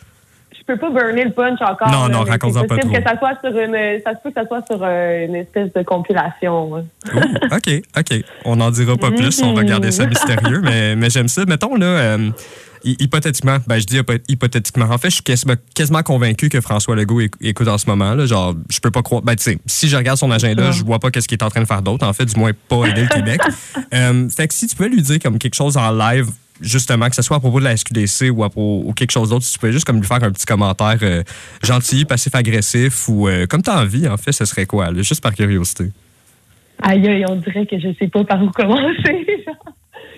[0.69, 1.91] Je peux pas burner le punch encore.
[1.91, 2.89] Non, là, non, raconte-en pas trop.
[2.91, 5.73] que ça soit sur une, ça se peut que ça soit sur euh, une espèce
[5.73, 6.73] de compilation.
[6.73, 8.25] OK, OK.
[8.45, 9.43] On n'en dira pas plus.
[9.43, 11.45] On va garder ça mystérieux, mais, mais j'aime ça.
[11.47, 12.31] Mettons, là, euh,
[12.85, 14.87] hy- hypothétiquement, ben, je dis hypo- hypothétiquement.
[14.91, 18.15] En fait, je suis quasiment, quasiment convaincu que François Legault éc- écoute en ce moment.
[18.15, 19.23] Là, genre, je peux pas croire.
[19.23, 21.51] Ben, tu sais, si je regarde son agenda, je vois pas qu'est-ce qu'il est en
[21.51, 22.07] train de faire d'autre.
[22.07, 23.41] En fait, du moins, pas aider le Québec.
[23.95, 26.29] Euh, fait que si tu pouvais lui dire comme quelque chose en live,
[26.63, 29.29] justement, que ce soit à propos de la SQDC ou, à propos, ou quelque chose
[29.31, 31.23] d'autre, si tu pouvais juste comme lui faire un petit commentaire euh,
[31.63, 34.91] gentil, passif-agressif ou euh, comme tu as envie, en fait, ce serait quoi?
[34.91, 35.87] là, juste par curiosité.
[36.83, 39.27] Aïe, aïe, on dirait que je sais pas par où commencer.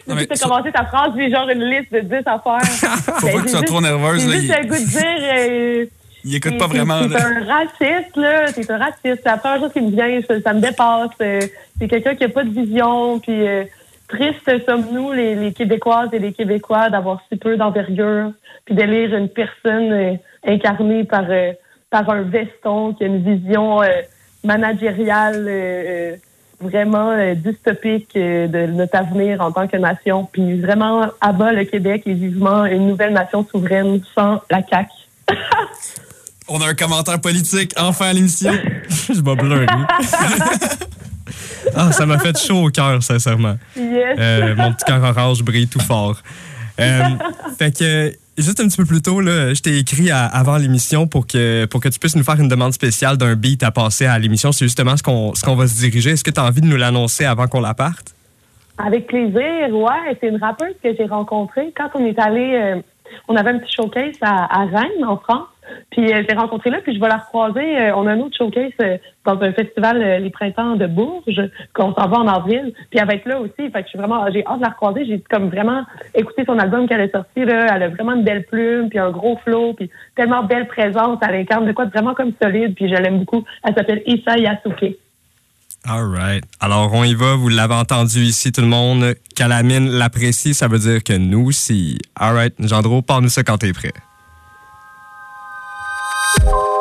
[0.06, 2.62] Tu as ça- commencé ta phrase, puis genre une liste de 10 affaires.
[3.20, 5.82] Faut pas que tu sois trop nerveuse, J'ai juste il- le goût de dire.
[5.82, 5.86] euh,
[6.26, 7.06] Il écoute pas vraiment.
[7.06, 8.50] T'es un raciste, là.
[8.50, 9.00] T'es un raciste.
[9.22, 10.20] C'est la première chose qui me vient.
[10.26, 11.10] Ça, ça me dépasse.
[11.18, 13.18] C'est quelqu'un qui a pas de vision.
[13.20, 13.64] Puis euh,
[14.08, 18.32] triste sommes-nous, les, les Québécoises et les Québécois, d'avoir si peu d'envergure.
[18.64, 20.14] Puis de lire une personne euh,
[20.46, 21.52] incarnée par, euh,
[21.90, 23.88] par un veston qui a une vision euh,
[24.42, 26.18] managériale
[26.60, 30.28] vraiment euh, dystopique euh, de notre avenir en tant que nation.
[30.30, 34.90] Puis vraiment, abat le Québec et vivement une nouvelle nation souveraine sans la CAQ.
[36.48, 38.52] On a un commentaire politique enfin à l'émission.
[38.88, 39.66] je vais pleurer.
[41.76, 43.56] ah, ça m'a fait chaud au cœur, sincèrement.
[43.76, 44.16] Yes.
[44.18, 46.16] Euh, mon petit cœur orange brille tout fort.
[46.80, 47.02] Euh,
[47.58, 51.06] fait que, juste un petit peu plus tôt, là, je t'ai écrit à- avant l'émission
[51.06, 54.06] pour que, pour que tu puisses nous faire une demande spéciale d'un beat à passer
[54.06, 54.50] à l'émission.
[54.52, 56.10] C'est justement ce qu'on ce qu'on va se diriger.
[56.10, 58.14] Est-ce que tu as envie de nous l'annoncer avant qu'on la parte?
[58.76, 60.16] Avec plaisir, ouais.
[60.20, 62.60] C'est une rappeuse que j'ai rencontrée quand on est allé.
[62.60, 62.80] euh,
[63.28, 65.46] on avait un petit showcase à, à Rennes, en France.
[65.90, 67.78] Puis euh, je l'ai rencontrée là, puis je vais la recroiser.
[67.78, 71.50] Euh, on a un autre showcase euh, dans un festival euh, Les Printemps de Bourges,
[71.72, 72.72] qu'on s'en va en avril.
[72.90, 73.52] Puis elle va être là aussi.
[73.56, 75.04] Fait que je suis vraiment, j'ai hâte de la recroiser.
[75.06, 77.44] J'ai comme vraiment écouté son album qu'elle a sorti.
[77.44, 77.74] Là.
[77.74, 81.18] Elle a vraiment une belle plume, puis un gros flow, puis tellement belle présence.
[81.26, 82.74] Elle incarne de quoi vraiment comme solide.
[82.74, 83.44] Puis je l'aime beaucoup.
[83.62, 84.96] Elle s'appelle Issa Yasuke.
[85.86, 86.44] All right.
[86.60, 87.36] Alors, on y va.
[87.36, 89.14] Vous l'avez entendu ici, tout le monde.
[89.36, 91.98] Calamine l'apprécie, ça veut dire que nous aussi.
[92.16, 92.54] All right.
[92.58, 93.92] Gendro, parle-nous ça quand t'es prêt.
[96.40, 96.73] NSI,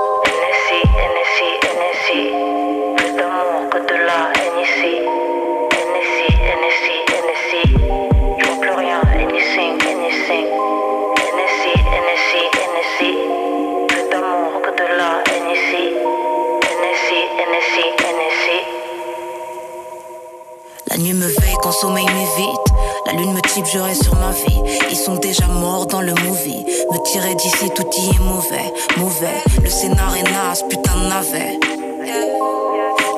[20.94, 22.68] La nuit me veille quand sommeil m'évite.
[23.08, 24.62] La lune me type, je reste sur ma vie.
[24.92, 26.64] Ils sont déjà morts dans le movie.
[26.92, 29.42] Me tirer d'ici, tout y est mauvais, mauvais.
[29.64, 31.60] Le scénar est naze, putain de navet.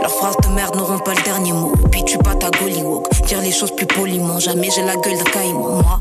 [0.01, 1.73] Leurs phrases de merde n'auront pas le dernier mot.
[1.91, 3.09] Puis tu pas ta gollywog.
[3.27, 4.39] Dire les choses plus poliment.
[4.39, 5.99] Jamais j'ai la gueule d'un caïman, moi.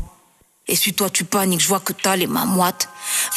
[0.69, 2.87] Et suis-toi, tu paniques, je vois que t'as les mains moites.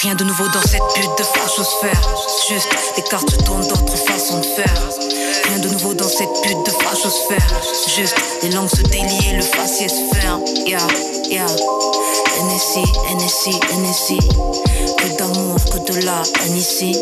[0.00, 2.08] Rien de nouveau dans cette pute de fachosphère.
[2.48, 5.17] Juste, les cartes tournent d'autres façons de faire.
[5.48, 7.62] Rien de nouveau dans cette pute de fachosphère.
[7.96, 10.44] Juste, les langues se délient, le faciès ferme.
[10.66, 10.78] Yeah,
[11.30, 11.46] yeah.
[11.46, 12.84] NSI,
[13.16, 14.18] NSI, NSI.
[14.98, 16.92] Que d'amour, que de la NSI.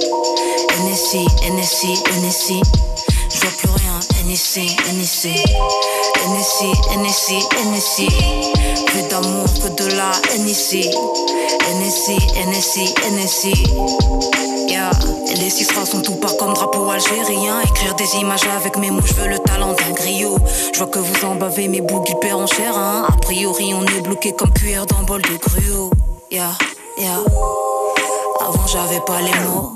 [0.84, 2.62] NSI, NSI, NSI.
[3.30, 4.60] Je vois plus rien, NSC,
[4.92, 5.28] NSC,
[6.28, 6.64] NSC,
[6.96, 7.32] NSC,
[7.66, 8.06] NSC.
[8.86, 10.88] Plus d'amour que de la NSC,
[11.74, 14.45] NSC, NSC, NSC.
[14.68, 14.90] Yeah.
[15.28, 17.60] Les six sont tout par comme drapeau algérien.
[17.60, 20.38] Écrire des images avec mes mots, je veux le talent d'un griot.
[20.72, 22.76] Je vois que vous en bavez mes boucles hyper en chair.
[22.76, 23.06] Hein.
[23.08, 25.90] A priori, on est bloqué comme cuillère dans bol de gruau.
[26.30, 26.50] Yeah,
[26.98, 27.18] yeah.
[28.40, 29.72] Avant, j'avais pas les mots.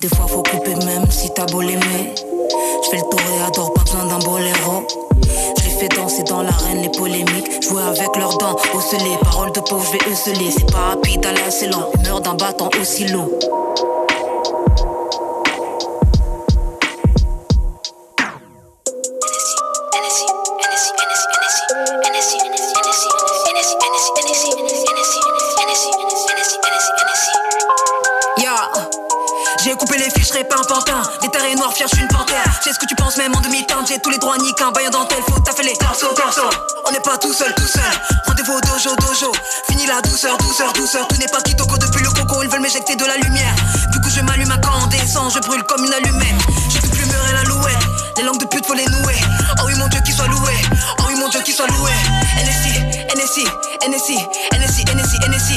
[0.00, 2.14] Des fois, faut couper même si t'as beau l'aimer.
[2.84, 4.86] Je fais le toréador, pas besoin d'un boléro.
[5.58, 7.62] Je les fais danser dans l'arène, les polémiques.
[7.62, 9.16] Jouer avec leurs dents, osceler.
[9.22, 10.50] Parole de pauvre, je vais.
[10.50, 11.90] C'est pas rapide, à c'est lent.
[11.98, 13.30] Humeur d'un battant aussi lourd.
[29.62, 31.02] J'ai coupé les fiches, serai pas un pantin.
[31.22, 32.44] Les terres et noir, fier, je une panthère.
[32.64, 33.86] J'ai ce que tu penses même en demi-teinte.
[33.86, 35.22] J'ai tous les droits niqués, un baillant dentelle.
[35.28, 36.50] Faut taffer les torsos, torsos.
[36.84, 37.82] On n'est pas tout seul, tout seul.
[38.26, 39.32] Rendez-vous au dojo, dojo.
[39.68, 41.06] Fini la douceur, douceur, douceur.
[41.08, 42.42] Tout n'est pas kitoko depuis le coco.
[42.42, 43.54] Ils veulent m'éjecter de la lumière.
[43.92, 45.30] Du coup, je m'allume à incandescent.
[45.30, 46.40] Je brûle comme une allumette.
[46.68, 47.86] J'ai plus plumeur et la louette.
[48.16, 49.20] Les langues de pute, faut les nouer.
[49.60, 50.52] Oh oui, mon Dieu, qu'il soit loué.
[50.98, 51.92] Oh oui, mon Dieu, qu'il soit loué.
[52.36, 52.80] NSI,
[53.16, 53.46] NSI,
[53.88, 54.18] NSI,
[54.58, 55.56] NSI, NSI, NSI,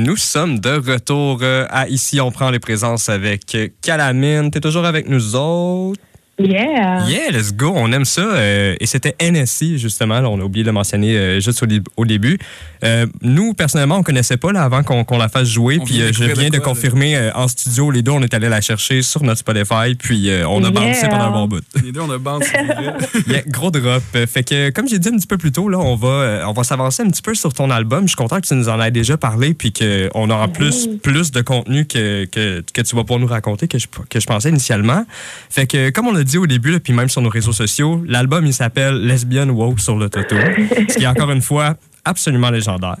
[0.00, 4.50] Nous sommes de retour euh, à Ici, on prend les présences avec Calamine.
[4.50, 6.00] T'es toujours avec nous autres?
[6.42, 7.06] Yeah.
[7.08, 7.72] Yeah, let's go.
[7.74, 8.22] On aime ça.
[8.22, 10.20] euh, et c'était NSI, justement.
[10.20, 12.38] Là, on a oublié de le mentionner euh, juste au, dé- au début.
[12.82, 15.78] Euh, nous, personnellement, on connaissait pas là, avant qu'on la fasse jouer.
[15.80, 17.90] On Puis euh, je viens de quoi, confirmer euh, en studio.
[17.90, 19.94] Les deux, on est allé la chercher sur notre Spotify.
[19.98, 20.80] Puis euh, on a Yeah.
[20.80, 21.62] balancé pendant un bon bout.
[21.84, 22.46] Les deux, on a vrai.
[23.26, 24.02] Yeah, gros drop.
[24.26, 26.64] Fait que, comme j'ai dit un petit peu plus tôt, là, on va, on va
[26.64, 28.02] s'avancer un petit peu sur ton album.
[28.04, 31.30] Je suis content que tu nous en aies déjà parlé, puis qu'on aura plus, plus
[31.32, 34.48] de contenu que, que, que tu vas pouvoir nous raconter que je, que je pensais
[34.50, 35.04] initialement.
[35.50, 38.02] Fait que, comme on l'a dit au début, là, puis même sur nos réseaux sociaux,
[38.06, 42.50] l'album, il s'appelle Lesbian Woke sur le Toto, ce qui est encore une fois absolument
[42.50, 42.96] légendaire.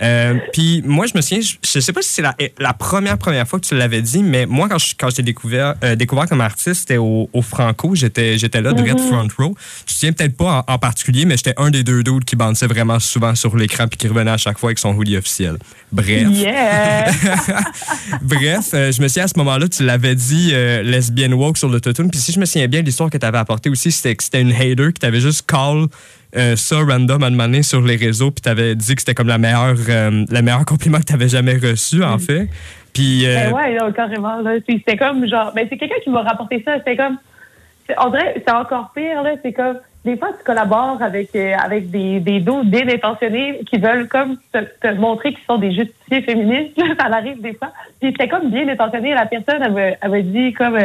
[0.00, 3.18] Euh, puis moi, je me souviens, je, je sais pas si c'est la, la première
[3.18, 6.26] première fois que tu l'avais dit, mais moi, quand je, quand j'ai découvert, euh, découvert
[6.26, 7.94] comme artiste, c'était au, au Franco.
[7.94, 9.56] J'étais, j'étais là, direct front row.
[9.80, 12.36] Tu te souviens peut-être pas en, en particulier, mais j'étais un des deux dudes qui
[12.36, 15.56] bandissait vraiment souvent sur l'écran puis qui revenait à chaque fois avec son hoodie officiel.
[15.90, 16.28] Bref.
[16.30, 17.10] Yeah.
[18.22, 21.68] Bref, euh, je me souviens à ce moment-là, tu l'avais dit euh, lesbienne woke sur
[21.68, 22.10] l'autotune.
[22.10, 24.40] Puis si je me souviens bien, l'histoire que tu avais apportée aussi, c'était que c'était
[24.40, 25.86] une hater qui t'avait juste call
[26.36, 28.30] euh, ça random à demander sur les réseaux.
[28.30, 31.54] Puis t'avais dit que c'était comme la meilleure, euh, la meilleure compliment que t'avais jamais
[31.56, 32.48] reçu, en fait.
[32.92, 33.26] Puis.
[33.26, 34.40] euh, Ben ouais, là, carrément.
[34.40, 34.52] là.
[34.66, 35.52] C'était comme genre.
[35.54, 36.78] Ben, c'est quelqu'un qui m'a rapporté ça.
[36.78, 37.18] C'était comme.
[37.98, 39.30] On dirait c'est encore pire, là.
[39.42, 39.78] C'est comme.
[40.04, 44.58] Des fois, tu collabores avec, avec des, des dos bien intentionnés qui veulent comme te,
[44.80, 46.80] te montrer qu'ils sont des justiciers féministes.
[46.98, 47.72] Ça arrive des fois.
[48.00, 49.12] Puis c'était comme bien intentionné.
[49.14, 50.78] La personne avait, avait dit comme.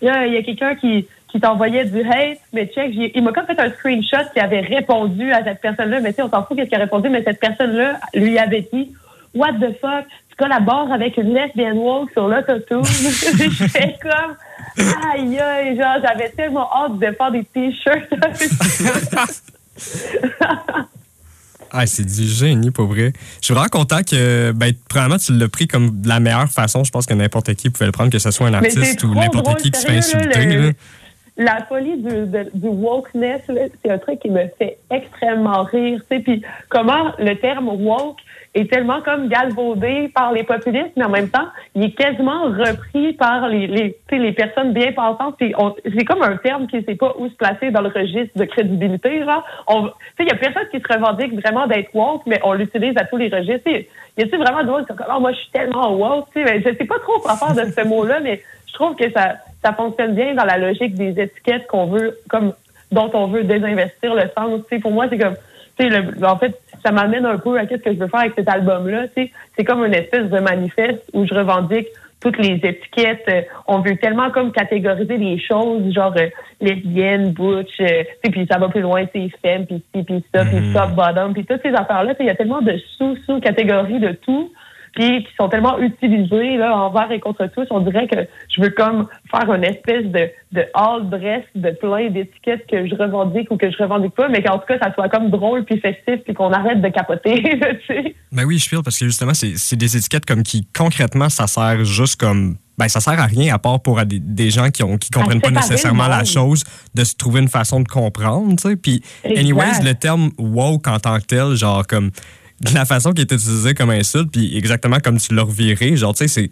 [0.00, 3.46] Là, il y a quelqu'un qui, qui t'envoyait du hate, mais check, il m'a comme
[3.46, 6.00] fait un screenshot qui avait répondu à cette personne-là.
[6.00, 8.66] Mais tu sais, on s'en fout qu'est-ce qu'il a répondu, mais cette personne-là lui avait
[8.72, 8.92] dit
[9.34, 10.06] What the fuck?
[10.30, 12.84] Tu collabores avec une lesbienne woke sur l'autotune?
[12.84, 14.36] J'étais comme
[15.12, 18.08] Aïe aïe, genre j'avais tellement hâte de faire des t-shirts.
[21.70, 23.12] Ah, c'est du génie, pour vrai.
[23.40, 26.82] Je suis vraiment content que, ben, premièrement, tu l'as pris comme de la meilleure façon.
[26.82, 29.60] Je pense que n'importe qui pouvait le prendre, que ce soit un artiste ou n'importe
[29.60, 30.46] qui qui se fait insulter.
[30.46, 30.74] le-.
[31.38, 33.42] La folie du, de- du wokeness,
[33.82, 36.00] c'est un truc qui me fait extrêmement rire.
[36.08, 38.18] Puis comment le terme woke
[38.54, 41.46] est tellement comme galvaudé par les populistes, mais en même temps,
[41.76, 45.36] il est quasiment repris par les, les, les personnes bien pensantes.
[45.38, 48.44] C'est comme un terme qui ne sait pas où se placer dans le registre de
[48.44, 49.16] crédibilité.
[49.16, 53.16] Il n'y a personne qui se revendique vraiment d'être woke, mais on l'utilise à tous
[53.18, 53.62] les registres.
[53.64, 56.26] Sais, Y a-t-il vraiment de sont comme, Ah, moi, je suis tellement woke?
[56.34, 58.40] Ben, je sais pas trop quoi faire de ce mot-là, mais
[58.78, 62.52] trouve que ça, ça fonctionne bien dans la logique des étiquettes qu'on veut, comme,
[62.92, 64.60] dont on veut désinvestir le sens.
[64.68, 65.36] Tu sais, pour moi, c'est comme,
[65.78, 68.20] tu sais, le- en fait, ça m'amène un peu à ce que je veux faire
[68.20, 69.06] avec cet album-là.
[69.14, 71.88] C'est comme une espèce de manifeste où je revendique
[72.20, 73.24] toutes les étiquettes.
[73.28, 76.28] euh, on veut tellement comme catégoriser les choses, genre euh,
[76.60, 80.72] lesbienne, butch, euh, puis ça va plus loin, c'est femme, puis ci, puis ça, puis
[80.72, 82.14] top, bottom, puis toutes ces affaires-là.
[82.18, 84.50] Il y a tellement de sous-sous-catégories de tout
[84.94, 87.66] puis qui sont tellement utilisés là, envers et contre tous.
[87.70, 88.18] On dirait que
[88.54, 92.94] je veux comme faire une espèce de, de all dress de plein d'étiquettes que je
[92.94, 95.80] revendique ou que je revendique pas, mais qu'en tout cas, ça soit comme drôle puis
[95.80, 97.42] festif puis qu'on arrête de capoter,
[97.86, 98.14] tu sais.
[98.32, 101.84] Ben oui, je feel parce que justement, c'est des étiquettes comme qui, concrètement, ça sert
[101.84, 102.56] juste comme.
[102.76, 105.10] Ben, ça sert à rien à part pour à des, des gens qui ont qui
[105.10, 106.62] comprennent pas nécessairement la chose,
[106.94, 108.76] de se trouver une façon de comprendre, tu sais.
[108.76, 112.12] Puis, anyways, le terme woke en tant que tel, genre comme
[112.60, 116.14] de la façon qui est utilisée comme insulte, puis exactement comme tu l'as reviré, genre,
[116.14, 116.50] tu sais, c'est.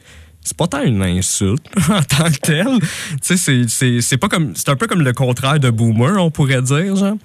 [0.49, 2.69] C'est pas tant une insulte en tant que tel.
[3.21, 4.55] Tu sais, c'est pas comme.
[4.55, 7.17] C'est un peu comme le contraire de boomer, on pourrait dire, genre.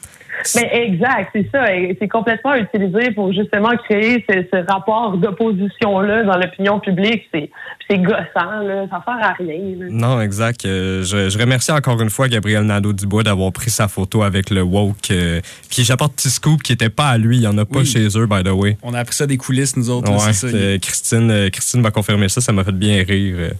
[0.55, 1.65] Mais exact, c'est ça.
[1.99, 7.23] C'est complètement utilisé pour justement créer ce, ce rapport d'opposition-là dans l'opinion publique.
[7.33, 7.49] C'est
[7.89, 8.85] c'est gossant, là.
[8.89, 9.75] Ça sert à rien.
[9.79, 9.85] là.
[9.89, 10.65] Non, exact.
[10.65, 14.61] Euh, je, je remercie encore une fois Gabriel Nadeau-Dubois d'avoir pris sa photo avec le
[14.61, 15.11] woke.
[15.11, 17.37] euh, puis j'apporte petit scoop qui était pas à lui.
[17.37, 17.85] Il y en a pas Oui.
[17.85, 18.77] chez eux, by the way.
[18.83, 20.09] On a appris ça des coulisses, nous autres.
[20.11, 20.47] Ouais, ça.
[20.47, 22.39] euh, Christine, euh, Christine m'a confirmé ça.
[22.41, 23.51] Ça m'a fait bien rire.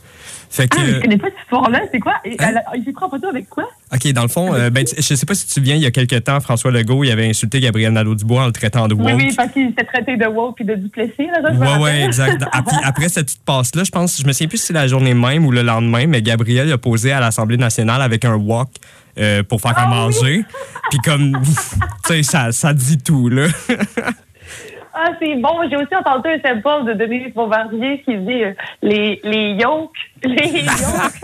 [0.52, 1.82] Fait que, Ah, mais je euh, connais pas cette histoire-là?
[1.94, 2.16] C'est quoi?
[2.26, 2.52] Et Hein?
[2.74, 3.70] elle s'est pris en photo avec quoi?
[3.94, 5.86] OK, dans le fond, euh, ben, je sais pas si tu te souviens, il y
[5.86, 9.06] a quelques temps, François Legault, il avait insulté Gabriel Nadeau-Dubois en le traitant de woke.
[9.08, 11.82] Oui, oui, parce qu'il s'était traité de woke puis de duplessis, là, rappelle.
[11.82, 12.44] ouais, exact.
[12.52, 15.14] Ah, après cette petite passe-là, je pense, je me souviens plus si c'est la journée
[15.14, 18.68] même ou le lendemain, mais Gabriel a posé à l'Assemblée nationale avec un wok
[19.20, 20.44] euh, pour faire à manger.
[20.90, 21.42] Puis comme,
[22.06, 23.48] tu sais, ça, ça dit tout, là.
[24.94, 25.50] Ah, c'est bon.
[25.70, 29.92] J'ai aussi entendu un sample de Denise Bombardier qui dit euh, les, les yolks.
[30.24, 31.24] Les yolks.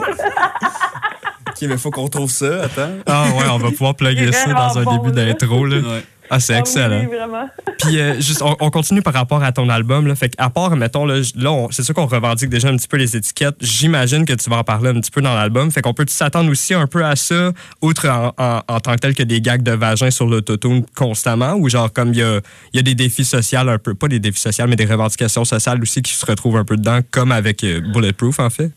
[1.50, 2.64] OK, mais faut qu'on trouve ça.
[2.64, 2.92] Attends.
[3.06, 5.78] Ah ouais, on va pouvoir plugger ça dans un début d'intro, là.
[5.78, 6.04] Ouais.
[6.30, 7.00] Ah, c'est Ah oui, excellent.
[7.02, 7.50] oui, vraiment.
[7.80, 10.08] Puis euh, juste, on, on continue par rapport à ton album.
[10.08, 10.16] Là.
[10.16, 13.16] Fait à part, mettons, là, là c'est sûr qu'on revendique déjà un petit peu les
[13.16, 13.56] étiquettes.
[13.62, 15.72] J'imagine que tu vas en parler un petit peu dans l'album.
[15.72, 17.52] Fait qu'on peut s'attendre aussi un peu à ça,
[17.82, 21.54] outre en, en- en tant que tel que des gags de vagin sur l'autotune constamment,
[21.54, 22.40] ou genre comme il y a,
[22.74, 25.82] y a des défis sociaux un peu, pas des défis sociaux, mais des revendications sociales
[25.82, 28.72] aussi qui se retrouvent un peu dedans, comme avec euh, Bulletproof, en fait?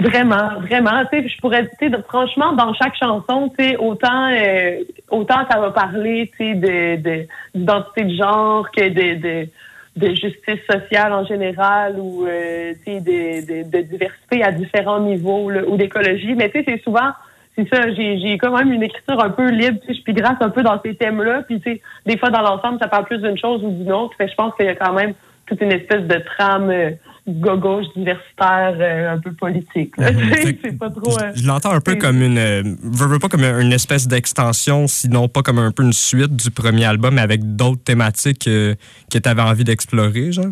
[0.00, 1.04] Vraiment, vraiment.
[1.12, 5.46] Tu sais, je pourrais, tu sais, franchement, dans chaque chanson, tu sais, autant, euh, autant
[5.50, 9.48] ça va parler, tu sais, de, de, d'identité de genre que de, de,
[9.96, 15.50] de justice sociale en général ou, euh, tu sais, de, de, diversité à différents niveaux,
[15.50, 16.34] là, ou d'écologie.
[16.34, 17.12] Mais tu sais, c'est souvent,
[17.56, 20.40] c'est ça, j'ai, j'ai quand même une écriture un peu libre, tu sais, je pigrasse
[20.40, 23.18] un peu dans ces thèmes-là, puis tu sais, des fois, dans l'ensemble, ça parle plus
[23.18, 24.16] d'une chose ou d'une autre.
[24.16, 25.14] Fait je pense qu'il y a quand même
[25.46, 26.90] toute une espèce de trame euh,
[27.28, 29.94] gauche diversitaire euh, un peu politique.
[29.98, 31.16] c'est pas trop.
[31.18, 32.38] euh, Je l'entends un peu comme une.
[32.38, 36.50] euh, veux pas comme une espèce d'extension, sinon pas comme un peu une suite du
[36.50, 38.74] premier album, mais avec d'autres thématiques euh,
[39.12, 40.46] que tu avais envie d'explorer, genre?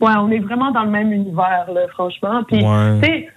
[0.00, 2.42] Ouais, on est vraiment dans le même univers, là, franchement.
[2.48, 3.00] Puis, Ouais.
[3.02, 3.28] tu sais,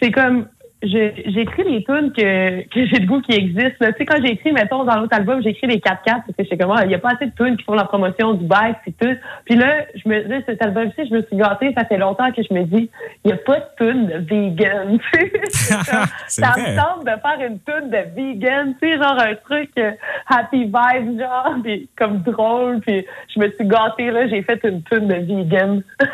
[0.00, 0.46] c'est comme.
[0.86, 3.76] Je- J'écris les tunes que, que j'ai le goût qui existent.
[3.80, 3.92] là.
[3.92, 6.42] Tu sais, quand j'ai écrit, mettons, dans l'autre album, j'ai écrit les 4-4 parce que
[6.44, 8.44] j'étais comme, ah, il n'y a pas assez de tunes qui font la promotion du
[8.46, 9.14] bike puis tout.
[9.44, 11.72] Puis là, je me dis, cet album-ci, je me suis gâtée.
[11.76, 12.90] Ça fait longtemps que je me dis,
[13.24, 14.98] il n'y a pas de tune de vegan.
[15.14, 15.32] sais.
[16.28, 16.72] Ça vrai.
[16.72, 19.92] me tente de faire une tune de vegan, tu sais, genre un truc euh,
[20.28, 22.80] happy vibe, genre, puis comme drôle.
[22.80, 23.04] Puis
[23.34, 25.82] je me suis gâtée, là, j'ai fait une tune de vegan.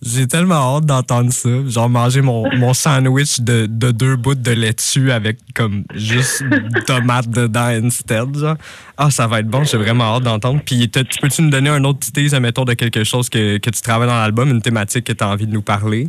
[0.00, 1.48] J'ai tellement hâte d'entendre ça.
[1.66, 6.44] Genre manger mon, mon sandwich de, de deux bouts de laitue avec comme juste
[6.86, 8.36] tomate dedans instead.
[8.36, 8.56] Genre.
[8.96, 9.64] Ah, ça va être bon.
[9.64, 10.60] J'ai vraiment hâte d'entendre.
[10.64, 13.82] Puis peux-tu nous donner un autre petit tease, admettons, de quelque chose que, que tu
[13.82, 16.08] travailles dans l'album, une thématique que tu as envie de nous parler?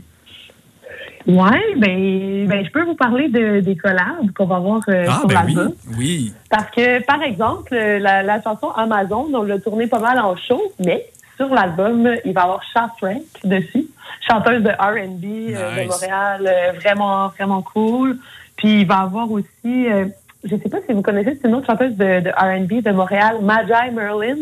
[1.27, 5.17] Ouais, ben, ben je peux vous parler de, des collabs qu'on va voir euh, Ah,
[5.19, 5.55] sur ben oui.
[5.97, 6.33] Oui.
[6.49, 10.61] Parce que, par exemple, la, la chanson Amazon, on l'a tournée pas mal en show,
[10.79, 11.05] mais
[11.39, 13.87] sur l'album, il va y avoir Chat Frank dessus,
[14.27, 15.87] chanteuse de R&B euh, de.
[15.87, 18.17] Montréal, euh, vraiment, vraiment cool.
[18.57, 20.05] Puis il va y avoir aussi, euh,
[20.43, 23.37] je sais pas si vous connaissez, c'est une autre chanteuse de, de R&B de Montréal,
[23.41, 24.35] Magi Merlin.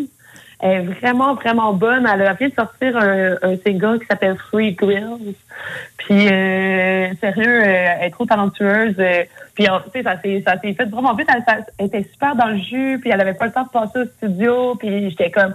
[0.59, 2.09] Elle est vraiment, vraiment bonne.
[2.11, 5.35] Elle a vient de sortir un, un single qui s'appelle Free Grills.
[5.97, 8.95] Puis, euh, sérieux, elle est trop talentueuse.
[9.53, 11.27] puis, tu sais, ça s'est ça s'est fait vraiment vite.
[11.31, 12.97] Elle, elle était super dans le jus.
[12.99, 14.73] Puis, elle avait pas le temps de passer au studio.
[14.73, 15.53] Puis, j'étais comme,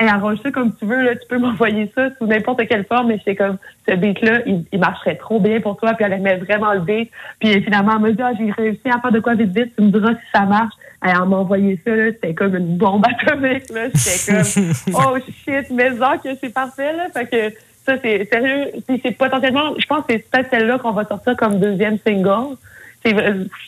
[0.00, 1.02] hey, arrange ça comme tu veux.
[1.02, 3.08] Là, tu peux m'envoyer ça sous n'importe quelle forme.
[3.08, 3.56] Mais j'étais comme,
[3.88, 5.94] ce beat-là, il, il marcherait trop bien pour toi.
[5.94, 7.10] Puis, elle aimait vraiment le beat.
[7.40, 9.72] Puis, finalement, elle m'a dit, ah, j'ai réussi à faire de quoi vite, vite.
[9.76, 10.74] Tu me diras si ça marche.
[11.02, 11.94] Elle m'a envoyé ça.
[11.94, 13.68] là, C'était comme une bombe atomique.
[13.70, 13.88] là.
[13.94, 16.92] J'étais comme, oh shit, mais genre que c'est parfait.
[16.92, 17.06] Là.
[17.12, 18.72] Fait que, ça, c'est sérieux.
[18.88, 22.56] C'est c'est potentiellement, je pense que c'est peut-être celle-là qu'on va sortir comme deuxième single.
[23.04, 23.14] C'est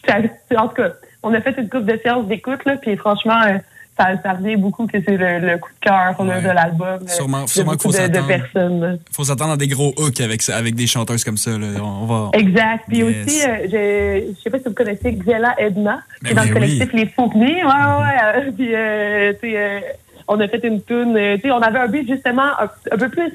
[0.04, 0.88] c'est- En tout cas,
[1.22, 3.58] on a fait une coupe de séances d'écoute, là, puis franchement, euh,
[3.98, 6.40] ça, ça revient beaucoup que c'est le, le coup de cœur Ouais.
[6.42, 7.00] de l'album.
[7.08, 8.98] Sûrement- de sûrement qu'il faut s'attendre.
[9.12, 11.50] Faut s'attendre à des gros hooks avec, avec des chanteuses comme ça.
[11.52, 11.66] Là.
[11.82, 12.30] On, va...
[12.32, 12.84] Exact.
[12.88, 13.26] Puis Yes.
[13.26, 16.54] aussi, euh, je, sais pas si vous connaissez Xela Edna, qui est dans Ben le
[16.54, 17.44] collectif Les Fournis.
[17.46, 18.46] Ouais, ouais, ouais.
[18.46, 19.80] euh, Puis, euh, tu sais, euh,
[20.28, 21.14] on a fait une tune.
[21.14, 23.30] tu sais, on avait un beat justement un, un peu plus,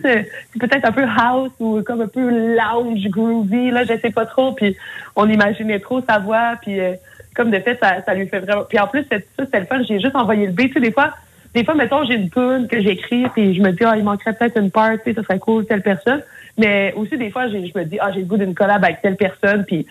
[0.59, 3.72] peut-être un peu house ou comme un peu lounge, groovy.
[3.72, 4.53] Là, je sais pas trop.
[4.53, 4.76] Puis,
[5.16, 6.55] on imaginait trop sa voix.
[6.61, 6.80] Puis,
[7.36, 8.64] comme de fait, ça, ça lui fait vraiment.
[8.64, 9.82] Puis en plus, ça, c'était le fun.
[9.84, 10.68] J'ai juste envoyé le beat.
[10.68, 11.14] Tu sais, des fois,
[11.54, 14.34] des fois, mettons, j'ai une tune que j'écris, puis je me dis, ah, il manquerait
[14.34, 16.22] peut-être une part, tu sais, ça serait cool, telle personne.
[16.58, 19.16] Mais aussi, des fois, je me dis, ah, j'ai le goût d'une collab avec telle
[19.16, 19.86] personne, puis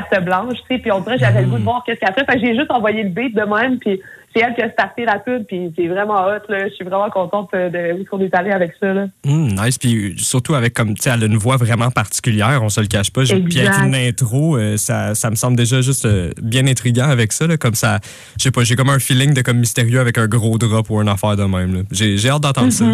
[0.00, 2.24] carte blanche, tu sais, puis on dirait j'avais le goût de voir qu'est-ce qu'elle fait.
[2.24, 4.00] Fait que j'ai juste envoyé le beat de même, puis
[4.34, 6.68] c'est elle qui a starté la tune, puis c'est vraiment hot, là.
[6.68, 9.06] Je suis vraiment contente euh, de où qu'on est allé avec ça, là.
[9.26, 9.78] Hum, nice.
[9.78, 12.86] Puis surtout avec comme, tu sais, elle a une voix vraiment particulière, on se le
[12.86, 13.22] cache pas.
[13.22, 17.32] Puis avec une intro, euh, ça, ça me semble déjà juste euh, bien intriguant avec
[17.32, 17.46] ça.
[17.46, 17.98] Là, comme ça,
[18.38, 21.00] je sais pas, j'ai comme un feeling de comme mystérieux avec un gros drop ou
[21.00, 21.84] une affaire de même.
[21.90, 22.84] J'ai j'ai hâte d'entendre ça.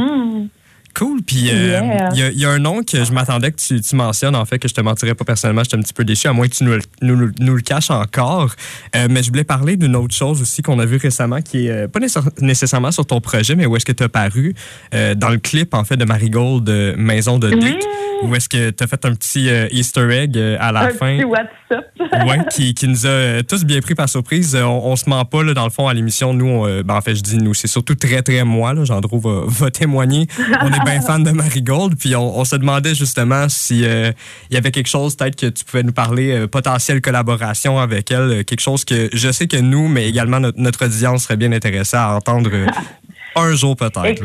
[0.96, 1.22] Cool.
[1.22, 2.08] Puis euh, il Yeah.
[2.14, 4.44] y, a- il y a un nom que je m'attendais que tu, tu mentionnes, en
[4.44, 5.62] fait, que je te mentirais pas personnellement.
[5.64, 7.90] J'étais un petit peu déçu, à moins que tu nous, le- nous, nous- le caches
[7.90, 8.54] encore.
[8.96, 11.70] Euh, mais je voulais parler d'une autre chose aussi qu'on a vu récemment, qui est
[11.70, 14.54] euh, pas nécessaire- nécessairement sur ton projet, mais où est-ce que tu as paru
[15.16, 17.62] dans le clip, en fait, de Marigold, Maison de Duc.
[17.62, 17.78] Oui.
[18.22, 21.16] Où est-ce que tu as fait un petit Easter egg à la un fin?
[21.16, 21.24] petit
[22.26, 24.54] Ouais, qui, qui nous a euh, tous bien pris par surprise.
[24.54, 26.32] Euh, On, on se ment pas, là, dans le fond, à l'émission.
[26.32, 28.72] Nous, on, euh, ben, en fait, je dis nous, c'est surtout très, très moi.
[28.72, 30.26] Là, Jean-Dro va, va témoigner.
[30.62, 31.96] On est bien fan de Marigold.
[31.98, 34.12] Puis on, on se demandait justement si euh,
[34.50, 38.10] il y avait quelque chose, peut-être que tu pouvais nous parler, euh, potentielle collaboration avec
[38.10, 38.44] elle.
[38.44, 41.96] quelque chose que je sais que nous, mais également notre, notre audience serait bien intéressée
[41.96, 42.66] à entendre euh,
[43.36, 44.24] un jour peut-être.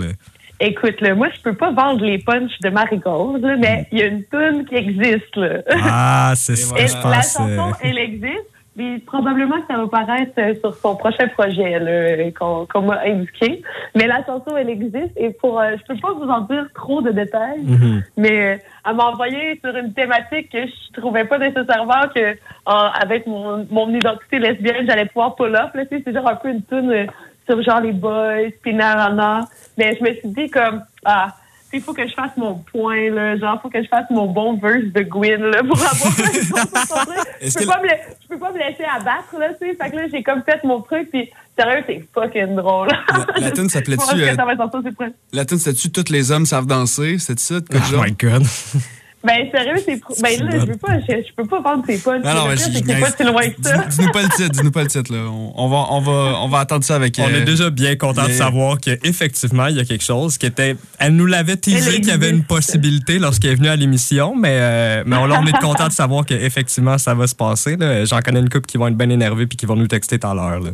[0.60, 4.02] Écoute, là, moi, je peux pas vendre les punchs de Marigold, là, mais il y
[4.04, 5.60] a une tune qui existe, là.
[5.84, 7.34] Ah, c'est ça, Et je la pense.
[7.34, 8.46] chanson, euh, elle existe,
[8.76, 13.62] mais probablement que ça va paraître euh, sur son prochain projet là, qu'on m'a indiqué.
[13.96, 17.02] Mais la chanson, elle existe et pour, euh, je peux pas vous en dire trop
[17.02, 18.04] de détails, Mhm.
[18.18, 22.92] mais euh, elle m'a envoyé sur une thématique que je trouvais pas nécessairement que en-
[23.02, 25.72] avec mon, mon identité lesbienne, j'allais pouvoir pull up.
[25.74, 27.06] Là, tu sais, c'est genre un peu une tune euh,
[27.50, 29.48] sur genre les boys, puis nanana.
[29.78, 31.36] Mais je me suis dit comme ah.
[31.72, 33.38] Il faut que je fasse mon point, là.
[33.38, 37.60] Genre, faut que je fasse mon bon verse de Gwyn, là, pour avoir je peux,
[37.60, 37.88] que- pas me,
[38.24, 39.76] je peux pas me laisser abattre, là, tu sais.
[39.76, 42.88] Fait que là, j'ai comme fait mon truc, puis sérieux, c'est fucking drôle.
[42.88, 44.02] La, la tune s'appelait-tu...
[44.20, 47.20] euh, c'est la tune, c'était-tu Tous les hommes savent danser?
[47.20, 47.60] C'était ça?
[47.60, 48.04] de quoi de Oh genre?
[48.04, 48.44] my God.
[49.22, 49.96] Ben, sérieux, c'est.
[49.98, 52.24] pr- Ben, là, je peux pas, je, je peux pas vendre ces punchs.
[52.24, 53.78] Non, mais je- c'est je- c'est pas si loin que ça.
[53.78, 55.20] Dis- Dis-nous pas le titre, dis-nous pas le titre, là.
[55.30, 56.12] On, on va, on, va,
[56.42, 57.16] on va attendre ça avec...
[57.20, 60.46] On euh, est déjà bien content de savoir qu'effectivement, il y a quelque chose qui
[60.46, 60.78] était.
[61.00, 64.36] Elle nous l'avait teasé Elle qu'il y avait une possibilité lorsqu'elle est venue à l'émission,
[64.38, 67.76] mais, euh, mais on, là, on est content de savoir qu'effectivement, ça va se passer.
[67.76, 68.06] là.
[68.06, 70.28] J'en connais une couple qui vont être bien énervés puis qui vont nous texter tout
[70.28, 70.62] à l'heure.
[70.62, 70.70] là.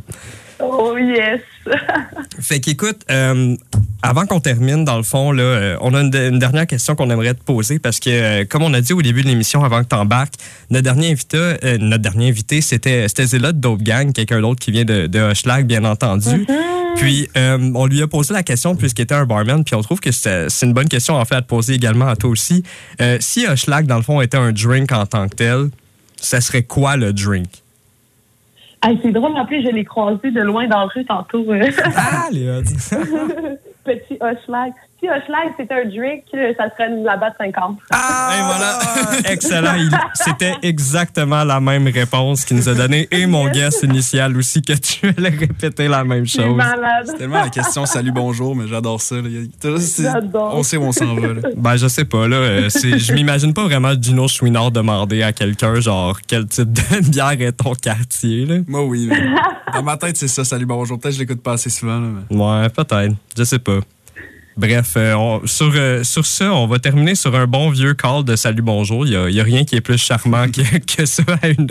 [0.59, 1.41] Oh, yes.
[2.39, 3.55] Fait qu'écoute, euh,
[4.01, 7.09] avant qu'on termine, dans le fond, là, euh, on a une, une dernière question qu'on
[7.09, 9.83] aimerait te poser parce que, euh, comme on a dit au début de l'émission, avant
[9.83, 10.35] que tu embarques,
[10.69, 14.71] notre dernier invité, euh, notre dernier invité c'était Zilla de Dope Gang, quelqu'un d'autre qui
[14.71, 16.45] vient de, de Hochelag, bien entendu.
[16.95, 19.99] Puis, euh, on lui a posé la question puisqu'il était un barman, puis on trouve
[19.99, 22.63] que c'est une bonne question, en fait, à te poser également à toi aussi.
[23.19, 25.69] Si Hochelag, dans le fond, était un drink en tant que tel,
[26.15, 27.64] ça serait quoi le drink?
[28.87, 31.43] Hey, c'est drôle, en plus, je l'ai croisé de loin dans la rue tantôt.
[31.51, 31.71] euh.
[31.95, 32.59] Ah, Léa!
[33.83, 34.73] Petit Hochelag.
[35.01, 37.77] Si Hochelag, c'était un drink, euh, ça serait la batte 50.
[37.91, 38.79] Ah, Et voilà.
[39.33, 39.75] Excellent.
[40.13, 43.07] C'était exactement la même réponse qu'il nous a donnée.
[43.11, 46.59] Et mon guest initial aussi, que tu allais répéter la même chose.
[47.05, 49.17] C'est tellement la question salut, bonjour, mais j'adore ça.
[49.99, 50.55] J'adore.
[50.55, 51.27] On sait où on s'en va.
[51.33, 51.41] Là.
[51.57, 52.37] Ben, je sais pas, là.
[52.37, 57.31] euh, Je m'imagine pas vraiment Gino Chouinard demander à quelqu'un, genre, quel type de bière
[57.41, 58.55] est ton quartier, là.
[58.67, 59.07] Moi, oui.
[59.09, 59.19] mais
[59.73, 60.97] Dans ma tête, c'est ça, salut, bonjour.
[60.99, 61.99] Peut-être que je l'écoute pas assez souvent.
[61.99, 63.13] Là, mais- Ouais, peut-être.
[63.37, 63.79] Je sais pas.
[64.57, 68.23] Bref, euh, on- sur, euh, sur ça, on va terminer sur un bon vieux call
[68.23, 69.05] de salut bonjour.
[69.05, 70.61] Il n'y a, rien qui est plus charmant que,
[70.95, 71.67] que ça à une,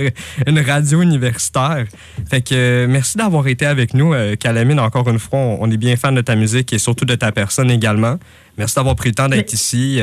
[0.46, 1.86] une radio universitaire.
[2.28, 4.78] Fait que euh, merci d'avoir été avec nous, Calamine.
[4.80, 7.32] Encore une fois, on, on est bien fan de ta musique et surtout de ta
[7.32, 8.18] personne également.
[8.58, 9.98] Merci d'avoir pris le temps d'être ici.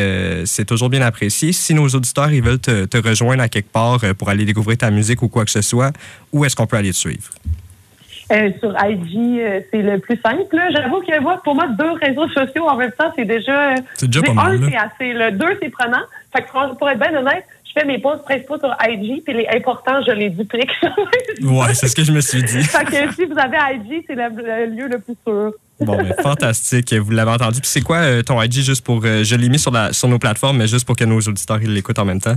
[0.46, 1.54] C'est toujours bien apprécié.
[1.54, 4.90] Si nos auditeurs ils veulent te, te rejoindre à quelque part pour aller découvrir ta
[4.90, 5.94] musique ou quoi que ce soit,
[6.34, 7.30] où est-ce qu'on peut aller te suivre?
[8.32, 10.46] Euh, sur IG, euh, c'est le plus simple.
[10.72, 13.76] J'avoue que moi, pour moi, deux réseaux sociaux en même temps, c'est déjà.
[13.96, 14.68] C'est déjà pas un, mal, là.
[14.70, 15.14] c'est assez.
[15.14, 16.02] Le deux, c'est prenant.
[16.34, 19.48] Fait que pour être bien honnête, je fais mes posts principaux sur IG, puis les
[19.54, 20.72] importants, je les duplique.
[21.42, 22.64] Ouais, c'est ce que je me suis dit.
[22.64, 25.54] fait que si vous avez IG, c'est le, le lieu le plus sûr.
[25.80, 26.94] Bon, mais fantastique.
[26.94, 27.60] Vous l'avez entendu.
[27.60, 29.02] Puis c'est quoi euh, ton IG juste pour.
[29.04, 31.58] euh, je l'ai mis sur, la, sur nos plateformes, mais juste pour que nos auditeurs
[31.60, 32.36] l'écoutent en même temps?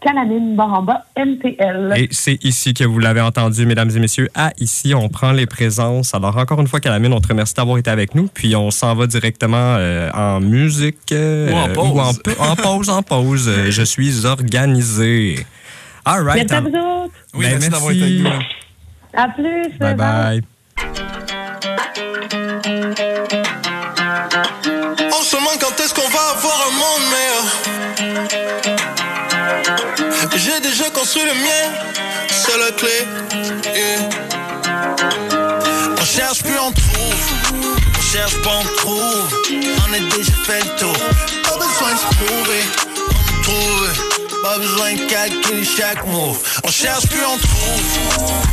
[0.00, 1.92] Calamine Baramba MTL.
[1.96, 4.28] Et c'est ici que vous l'avez entendu, mesdames et messieurs.
[4.34, 6.14] À ici, on prend les présences.
[6.14, 8.28] Alors, encore une fois, Calamine, on te remercie d'avoir été avec nous.
[8.32, 11.10] Puis, on s'en va directement euh, en musique.
[11.12, 11.90] euh, Ou en pause.
[11.90, 13.50] ou en, pause, en pause.
[13.70, 15.44] Je suis organisé.
[16.04, 16.48] All right.
[16.50, 17.14] Merci à vous autres.
[17.34, 18.30] Oui, Ben, merci d'avoir été avec nous.
[19.14, 19.78] À plus.
[19.78, 20.57] Bye bye.
[30.38, 31.64] J'ai déjà construit le mien,
[32.30, 33.06] c'est la clé.
[36.00, 37.14] On cherche plus, on trouve.
[37.98, 39.28] On cherche pas, on trouve.
[39.50, 40.92] On a déjà fait le.
[41.42, 42.62] Pas besoin de se prouver,
[43.08, 43.90] on trouve.
[44.44, 46.38] Pas besoin de calculer chaque move.
[46.62, 47.82] On cherche plus, on trouve.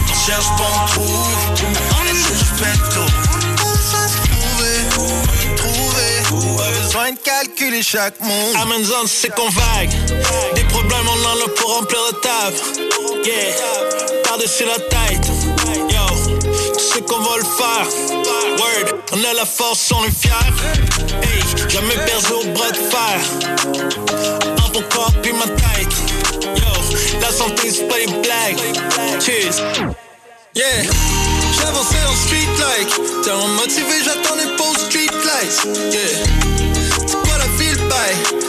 [0.09, 1.36] On cherche pas, on trouve.
[1.51, 3.05] On a déjà fait le.
[3.55, 5.36] Pas besoin de se prouver, on.
[6.57, 8.55] Pas besoin de calculer chaque move.
[8.61, 9.93] Amazon, c'est qu'on vague.
[10.55, 10.63] Des
[11.55, 12.57] pour remplir la table.
[13.23, 15.28] Yeah, par-dessus la tête.
[15.89, 16.05] Yo,
[16.78, 17.88] tu sais qu'on va le faire.
[18.59, 20.32] Word, on a la force, on est fiers.
[21.23, 23.19] Hey, jamais perdu au bras de fer.
[24.43, 25.93] Un bon corps, puis ma tête.
[26.43, 28.61] Yo, la santé, c'est pas des blagues.
[29.19, 29.57] Cheers.
[30.55, 30.84] Yeah,
[31.59, 33.23] j'avançais en street like.
[33.23, 35.65] Tellement motivé, j'attendais pour street lights.
[35.91, 36.55] Yeah.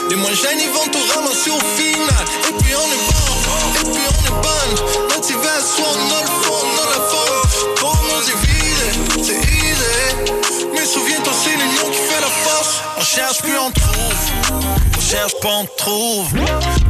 [0.09, 2.25] Les moins jeunes ils vont tout ramasser au final.
[2.47, 3.33] Et puis on est bon,
[3.75, 4.73] et puis on est bonne.
[5.15, 8.91] Motivation, on a le fond, on a la force Pour nous diviser,
[9.23, 10.71] c'est easy.
[10.73, 12.81] Mais souviens-toi c'est l'union qui fait la force.
[12.97, 14.77] On cherche plus on trouve.
[14.97, 16.27] On cherche pas on trouve.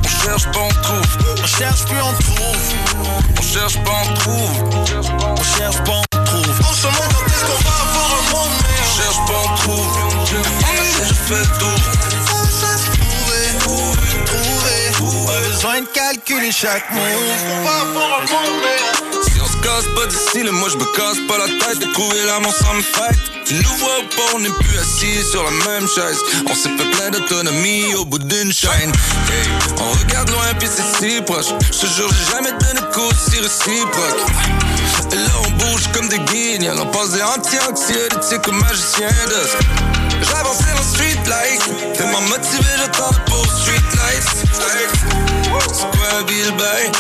[0.04, 1.18] On cherche pas on trouve.
[1.42, 2.64] On cherche plus on trouve.
[3.38, 4.52] On cherche pas on trouve.
[5.38, 6.60] On cherche pas on trouve.
[6.60, 9.56] On se demande quand est-ce qu'on va avoir un monde meilleur On cherche pas on
[9.58, 9.94] trouve.
[10.10, 12.17] On a déjà
[15.58, 17.02] besoin de calculer chaque move.
[17.02, 19.24] On va avoir un monde meilleur.
[19.24, 21.92] Si on se casse pas d'ici, là, moi je me casse pas la tête de
[21.94, 23.18] trouver l'amour sans me fight.
[23.44, 26.20] Tu nous vois pas, on n'est plus assis sur la même chaise.
[26.48, 28.92] On s'est fait plein d'autonomie au bout d'une chaîne.
[29.32, 29.50] Hey,
[29.80, 31.48] on regarde loin puis c'est si proche.
[31.72, 34.22] Je te jure, j'ai jamais donné de coup si réciproque.
[35.12, 39.58] Et là on bouge comme des guignols, on passe des anti-anxiolytiques comme magicien d'os.
[40.22, 45.27] J'avance dans le street light, tellement motivé, j'attends pour street lights.
[45.74, 46.54] C'est bill?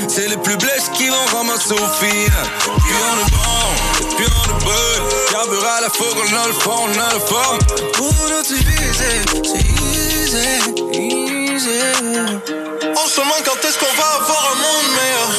[0.07, 2.47] C'est les plus blesses qui vont ramasser au final.
[2.63, 3.67] Puis on est bon,
[4.15, 4.87] puis on est bon.
[5.31, 7.57] Carbure à la fougue, on a le fond, on a le fond.
[7.93, 10.59] Pour nous diviser, c'est easy,
[10.93, 11.81] easy.
[12.95, 15.29] On se demande quand est-ce qu'on va avoir un monde meilleur?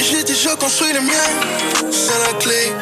[0.00, 1.28] J'ai déjà construit le mien,
[1.90, 2.72] c'est la clé.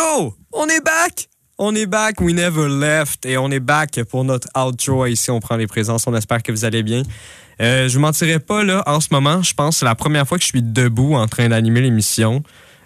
[0.00, 1.28] Yo, on est back!
[1.58, 3.26] On est back, we never left.
[3.26, 5.04] Et on est back pour notre outro.
[5.04, 6.06] Ici, on prend les présences.
[6.06, 7.02] On espère que vous allez bien.
[7.60, 10.26] Euh, je vous mentirai pas, là, en ce moment, je pense que c'est la première
[10.26, 12.42] fois que je suis debout en train d'animer l'émission.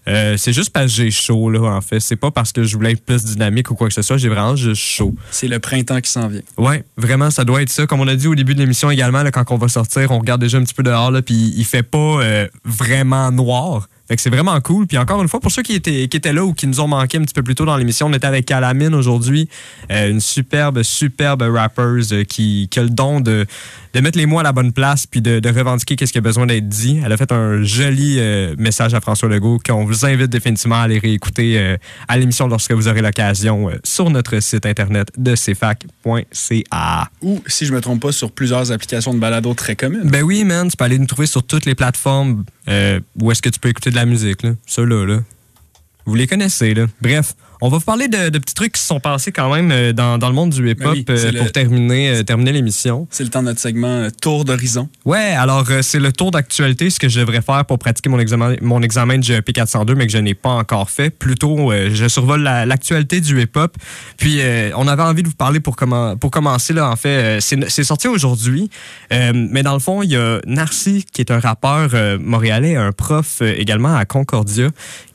[0.08, 2.00] Euh, c'est juste parce que j'ai chaud, là, en fait.
[2.00, 4.16] C'est pas parce que je voulais être plus dynamique ou quoi que ce soit.
[4.16, 5.14] J'ai vraiment juste chaud.
[5.30, 6.42] C'est le printemps qui s'en vient.
[6.58, 7.86] Ouais, vraiment, ça doit être ça.
[7.86, 10.18] Comme on a dit au début de l'émission également, là, quand on va sortir, on
[10.18, 13.88] regarde déjà un petit peu dehors, là, puis il fait pas euh, vraiment noir.
[14.06, 14.86] Fait que c'est vraiment cool.
[14.86, 16.88] Puis encore une fois, pour ceux qui étaient, qui étaient là ou qui nous ont
[16.88, 19.48] manqué un petit peu plus tôt dans l'émission, on était avec Calamine aujourd'hui,
[19.90, 23.46] euh, une superbe, superbe rappeuse euh, qui, qui a le don de,
[23.94, 26.20] de mettre les mots à la bonne place puis de, de revendiquer qu'est-ce qui a
[26.22, 27.00] besoin d'être dit.
[27.02, 30.82] Elle a fait un joli euh, message à François Legault qu'on vous invite définitivement à
[30.82, 31.76] aller réécouter
[32.08, 37.10] à l'émission lorsque vous aurez l'occasion sur notre site internet de cfac.ca.
[37.22, 40.10] Ou, si je me trompe pas, sur plusieurs applications de balado très communes.
[40.10, 42.44] Ben oui, man, tu peux aller nous trouver sur toutes les plateformes
[43.20, 44.50] où est-ce que tu peux écouter de la musique, là.
[44.66, 45.22] Ceux-là, là.
[46.04, 46.86] Vous les connaissez, là.
[47.00, 47.34] Bref,
[47.64, 49.92] on va vous parler de, de petits trucs qui se sont passés quand même euh,
[49.94, 53.06] dans, dans le monde du hip-hop Ben oui, euh, le- pour terminer, euh, terminer l'émission.
[53.10, 54.88] C'est le temps de notre segment euh, Tour d'horizon.
[55.06, 58.54] Ouais, alors c'est le tour d'actualité, ce que je devrais faire pour pratiquer mon examen,
[58.60, 61.08] mon examen de GEP 402, mais que je n'ai pas encore fait.
[61.08, 63.76] Plutôt, je survole la- l'actualité du hip-hop.
[64.18, 64.40] Puis,
[64.76, 67.38] on avait envie de vous parler pour, commen- pour commencer, là, en fait.
[67.40, 68.68] c'est sorti aujourd'hui,
[69.10, 71.90] mais dans le fond, il y a Narcy, qui est un rappeur
[72.20, 74.68] montréalais, un prof également à Concordia,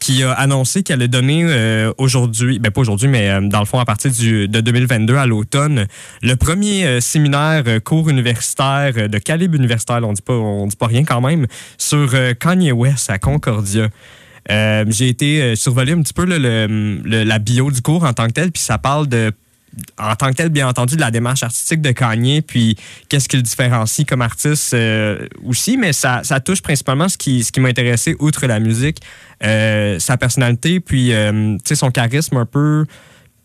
[0.09, 3.65] qui a annoncé qu'elle a donné euh, aujourd'hui, ben pas aujourd'hui, mais euh, dans le
[3.65, 5.85] fond à partir du, de 2022 à l'automne,
[6.23, 10.87] le premier euh, séminaire cours universitaire de calibre universitaire, on dit pas, on dit pas
[10.87, 11.45] rien quand même,
[11.77, 13.89] sur Kanye West à Concordia.
[14.49, 18.51] J'ai été survoler un petit peu le- la bio du cours en tant que tel,
[18.51, 19.31] puis ça parle de
[19.97, 22.75] en tant que tel, bien entendu, de la démarche artistique de Kanye, puis
[23.07, 27.43] qu'est-ce qui le différencie comme artiste euh, aussi, mais ça, ça touche principalement ce qui,
[27.43, 28.97] ce qui m'a intéressé, outre la musique,
[29.43, 32.85] euh, sa personnalité, puis euh, son charisme un peu,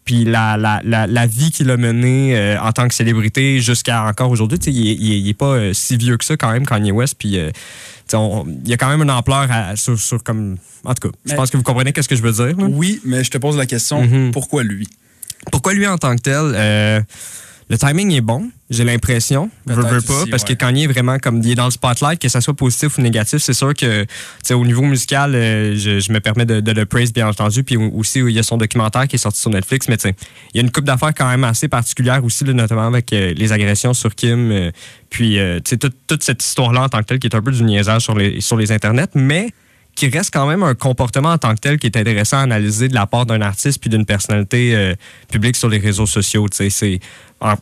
[0.04, 4.04] puis la, la, la, la vie qu'il a menée euh, en tant que célébrité jusqu'à
[4.04, 4.58] encore aujourd'hui.
[4.66, 7.14] Il, est- il est- il est pas si vieux que ça quand même, Kanye West,
[7.18, 7.34] puis il
[8.66, 10.56] y a quand même une ampleur à- sur, sur comme...
[10.84, 12.54] En tout cas, je pense que vous comprenez qu'est-ce que je veux dire.
[12.58, 12.66] là.
[12.68, 14.30] Oui, mais je te pose la question, Mhm.
[14.32, 14.86] pourquoi lui?
[15.50, 16.52] Pourquoi lui en tant que tel?
[16.54, 17.00] Euh,
[17.70, 19.50] le timing est bon, j'ai l'impression.
[19.64, 20.48] Veux pas, aussi, parce ouais.
[20.50, 23.00] que Kanye est vraiment comme il est dans le spotlight, que ça soit positif ou
[23.00, 24.04] négatif, c'est sûr que
[24.52, 27.64] au niveau musical, euh, je, je me permets de, de le praise bien entendu.
[27.64, 30.58] Puis aussi, il y a son documentaire qui est sorti sur Netflix, mais il y
[30.58, 33.94] a une coupe d'affaires quand même assez particulière aussi, là, notamment avec euh, les agressions
[33.94, 34.52] sur Kim.
[34.52, 34.70] euh,
[35.08, 38.02] puis euh, toute cette histoire-là en tant que telle qui est un peu du niaisage
[38.02, 39.48] sur les, sur les internets, mais
[39.94, 42.88] qui reste quand même un comportement en tant que tel qui est intéressant à analyser
[42.88, 44.94] de la part d'un artiste puis d'une personnalité euh,
[45.30, 46.46] publique sur les réseaux sociaux.
[46.52, 46.98] C'est,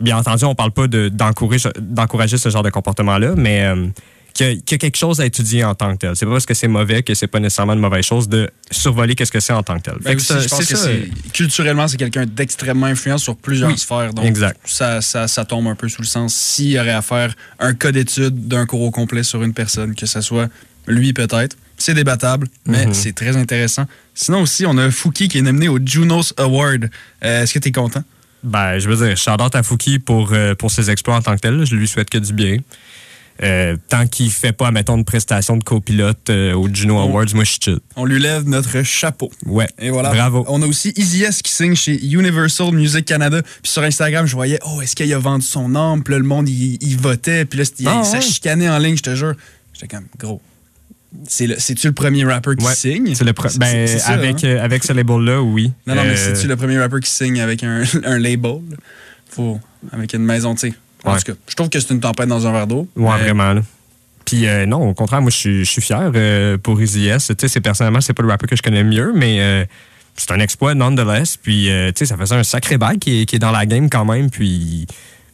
[0.01, 3.87] bien entendu, on parle pas de- d'encourager, d'encourager ce genre de comportement-là, mais euh,
[4.33, 6.16] qu'il y, a- qu'il y a quelque chose à étudier en tant que tel.
[6.16, 9.14] C'est pas parce que c'est mauvais que c'est pas nécessairement une mauvaise chose de survoler
[9.14, 9.95] qu'est-ce que c'est en tant que tel.
[10.01, 10.87] Ben Fait que aussi, ça- je pense c'est que ça.
[10.89, 14.14] c'est culturellement, c'est quelqu'un d'extrêmement influent sur plusieurs Oui, sphères.
[14.14, 14.59] Donc, exact.
[14.64, 17.74] Ça, ça, ça tombe un peu sous le sens s'il y aurait à faire un
[17.74, 20.49] cas d'étude d'un cours au complet sur une personne, que ce soit
[20.87, 21.57] lui peut-être.
[21.83, 22.95] C'est débattable, mais Mhm.
[22.95, 23.87] c'est très intéressant.
[24.14, 26.89] Sinon aussi, on a Fouki qui est nominé au Junos Award.
[27.24, 28.05] Euh, Est-ce que tu es content?
[28.45, 31.35] Ben, je veux dire, shout out à Fouki pour, euh, pour ses exploits en tant
[31.35, 31.64] que tel.
[31.64, 32.59] Je lui souhaite que du bien.
[33.43, 37.43] Euh, tant qu'il fait pas, mettons, une prestation de copilote euh, au Juno Awards, moi,
[37.43, 37.78] je suis chill.
[37.97, 39.33] On lui lève notre chapeau.
[39.47, 39.66] Ouais.
[39.80, 40.11] Et voilà.
[40.11, 40.45] Bravo.
[40.49, 43.43] On a aussi Easy S qui signe chez Universal Music Canada.
[43.43, 46.05] Puis sur Instagram, je voyais, oh, est-ce qu'il a vendu son âme?
[46.05, 47.45] Puis là, le monde, il, il votait.
[47.45, 48.20] Puis là, c'était- Ah, il s'est ouais.
[48.22, 49.35] chicané en ligne, je te jure.
[49.72, 50.41] J'étais comme, gros.
[51.29, 52.75] C'est-tu le premier rapper qui Ouais.
[52.75, 53.15] signe?
[53.15, 54.49] C'est le pre- ben, c'est ça, avec, hein?
[54.49, 55.73] euh, avec ce label-là, oui.
[55.87, 58.61] Non, non, mais Euh, c'est-tu le premier rapper qui signe avec un, un label?
[59.29, 59.61] Faut,
[59.93, 60.75] avec une maison, tu sais.
[61.05, 61.19] En Ouais.
[61.19, 62.89] tout cas, je trouve que c'est une tempête dans un verre d'eau.
[62.97, 63.53] Ouais, Mais- vraiment.
[63.53, 63.63] là.
[64.25, 67.33] Puis euh, non, au contraire, moi, je suis- fier euh, pour Easy S.
[67.37, 69.67] Tu sais, personnellement, c'est pas le rapper que je connais mieux, mais
[70.17, 71.37] c'est un exploit nonetheless.
[71.37, 73.91] Puis, tu sais, ça faisait un sacré bail qui est, qui est dans la game
[73.91, 74.31] quand même.
[74.31, 74.87] Puis,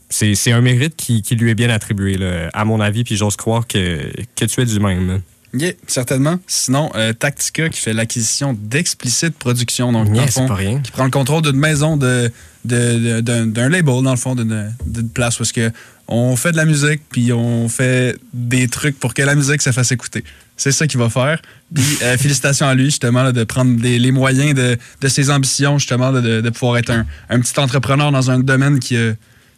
[0.09, 3.05] c'est c'est un mérite qui, qui lui est bien attribué, là, à mon avis.
[3.05, 5.21] Puis, j'ose croire que, que tu es du même.
[5.55, 6.39] Yeah, certainement.
[6.47, 9.93] Sinon, euh, Tactica qui fait l'acquisition d'Explicit Production.
[9.93, 10.81] Donc, Yeah, fond, pas rien.
[10.81, 12.31] qui prend le contrôle d'une maison de,
[12.65, 15.71] de- de- d'un, label, dans le fond, d'une, d'une place où est-ce que
[16.11, 19.73] on fait de la musique, puis on fait des trucs pour que la musique se
[19.73, 20.25] fasse écouter.
[20.57, 21.41] C'est ça qu'il va faire.
[21.75, 25.31] Puis, euh, félicitations à lui, justement, là, de prendre des- les moyens de, de ses
[25.31, 28.97] ambitions, justement, de, de- de pouvoir être un, un petit entrepreneur dans un domaine qui
[28.97, 29.13] a.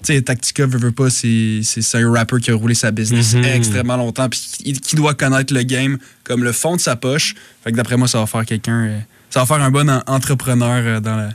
[0.05, 1.61] Tu sais, Tactica, veut, veut pas, c'est,
[1.95, 3.45] un rapper qui a roulé sa business Mhm.
[3.45, 7.35] extrêmement longtemps, puis qui, qui doit connaître le game comme le fond de sa poche.
[7.65, 8.85] Fait que d'après moi, ça va faire quelqu'un.
[8.85, 8.99] euh,
[9.29, 11.31] ça va faire un bon en- entrepreneur euh, dans la,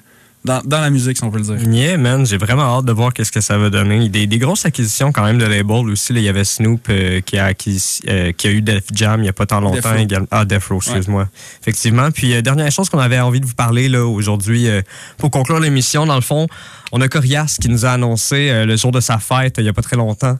[0.45, 1.57] dans, dans la musique, si on peut le dire.
[1.69, 4.07] Yeah, man, j'ai vraiment hâte de voir qu'est-ce que ça va donner.
[4.09, 6.13] Des, des grosses acquisitions quand même de label aussi.
[6.13, 6.19] là.
[6.19, 9.25] Il y avait Snoop euh, qui, a acquis- euh, qui a eu Def Jam il
[9.25, 10.27] y a pas tant longtemps également.
[10.31, 11.27] Ah, Death Row, excuse-moi.
[11.61, 12.11] Effectivement.
[12.11, 14.67] Puis, euh, dernière chose qu'on avait envie de vous parler là aujourd'hui
[15.17, 16.47] pour conclure l'émission, dans le fond,
[16.91, 19.73] on a Corias qui nous a annoncé le jour de sa fête, il y a
[19.73, 20.37] pas très longtemps,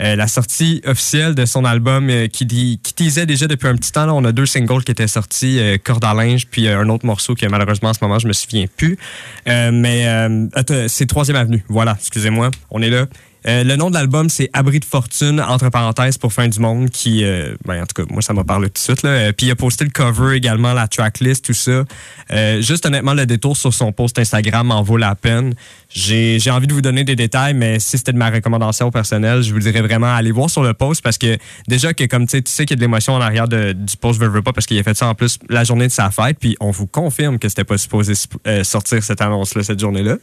[0.00, 3.76] euh, la sortie officielle de son album euh, qui, dit- qui teasait déjà depuis un
[3.76, 4.06] petit temps.
[4.06, 6.88] Là, on a deux singles qui étaient sortis, euh, Corde à linge, puis euh, un
[6.88, 8.96] autre morceau que malheureusement en ce moment je me souviens plus.
[9.48, 10.06] Euh, mais
[10.88, 11.64] c'est Troisième Avenue.
[11.68, 13.06] Voilà, excusez-moi, on est là.
[13.46, 16.90] Euh, le nom de l'album, c'est Abri de fortune, entre parenthèses, pour Fin du Monde,
[16.90, 19.02] qui, euh, ben, en tout cas, moi, ça m'a parlé tout de suite.
[19.02, 19.10] Là.
[19.10, 21.84] Euh, Puis il a posté le cover également, la tracklist, tout ça.
[22.60, 25.54] Juste honnêtement, le détour sur son post Instagram en vaut la peine.
[25.88, 29.52] J'ai envie de vous donner des détails, mais si c'était de ma recommandation personnelle, je
[29.52, 32.66] vous dirais vraiment aller voir sur le post parce que déjà que comme tu sais,
[32.66, 34.82] qu'il y a de l'émotion en arrière du post veux, veux pas parce qu'il a
[34.82, 37.64] fait ça en plus la journée de sa fête, puis on vous confirme que c'était
[37.64, 38.12] pas supposé
[38.62, 40.16] sortir cette annonce-là cette journée-là.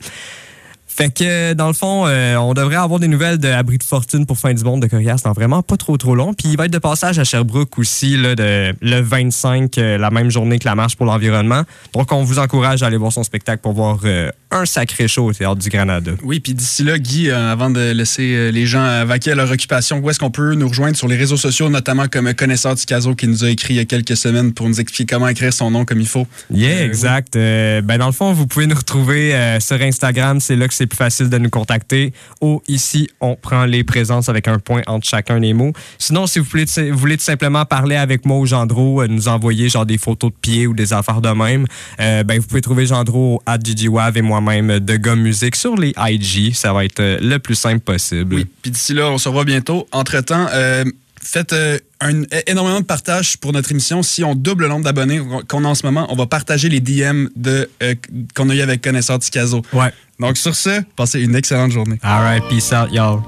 [0.95, 4.25] Fait que, dans le fond, euh, on devrait avoir des nouvelles de Abri de fortune
[4.25, 6.33] pour fin du monde de Corias dans vraiment pas trop trop long.
[6.33, 10.09] Puis il va être de passage à Sherbrooke aussi, là, de, le 25, euh, la
[10.09, 11.63] même journée que la marche pour l'environnement.
[11.93, 15.25] Donc, on vous encourage à aller voir son spectacle pour voir euh, un sacré show
[15.25, 16.11] au Théâtre du Granada.
[16.23, 20.09] Oui, puis d'ici là, Guy, avant de laisser les gens vaquer à leur occupation, où
[20.09, 23.27] est-ce qu'on peut nous rejoindre sur les réseaux sociaux, notamment comme connaisseur du Caso qui
[23.27, 25.83] nous a écrit il y a quelques semaines pour nous expliquer comment écrire son nom
[25.83, 26.25] comme il faut.
[26.51, 27.33] Yeah, exact.
[27.33, 30.97] Ben, dans le fond, vous pouvez nous retrouver sur Instagram, c'est là que c'est plus
[30.97, 32.13] facile de nous contacter.
[32.41, 35.73] Ou ici, on prend les présences avec un point entre chacun des mots.
[35.97, 39.85] Sinon, si vous voulez, tout simplement parler avec moi ou Gendro, euh, nous envoyer genre
[39.85, 41.65] des photos de pieds ou des affaires de même,
[41.99, 45.93] euh, ben, vous pouvez trouver Gendro à GGWAV et moi-même de Gomme Musique sur les
[45.97, 46.53] IG.
[46.53, 48.35] Ça va être euh, le plus simple possible.
[48.35, 49.87] Oui, puis d'ici là, on se revoit bientôt.
[49.91, 50.83] Entre-temps, euh,
[51.21, 54.03] faites euh, un, énormément de partage pour notre émission.
[54.03, 56.79] Si on double le nombre d'abonnés qu'on a en ce moment, on va partager les
[56.79, 57.95] DM de, euh,
[58.35, 59.61] qu'on a eu avec Connaisseur Ticazo.
[59.73, 59.91] Ouais.
[60.19, 61.99] Donc sur ce, passez une excellente journée.
[62.01, 63.21] All right, peace out, y'all.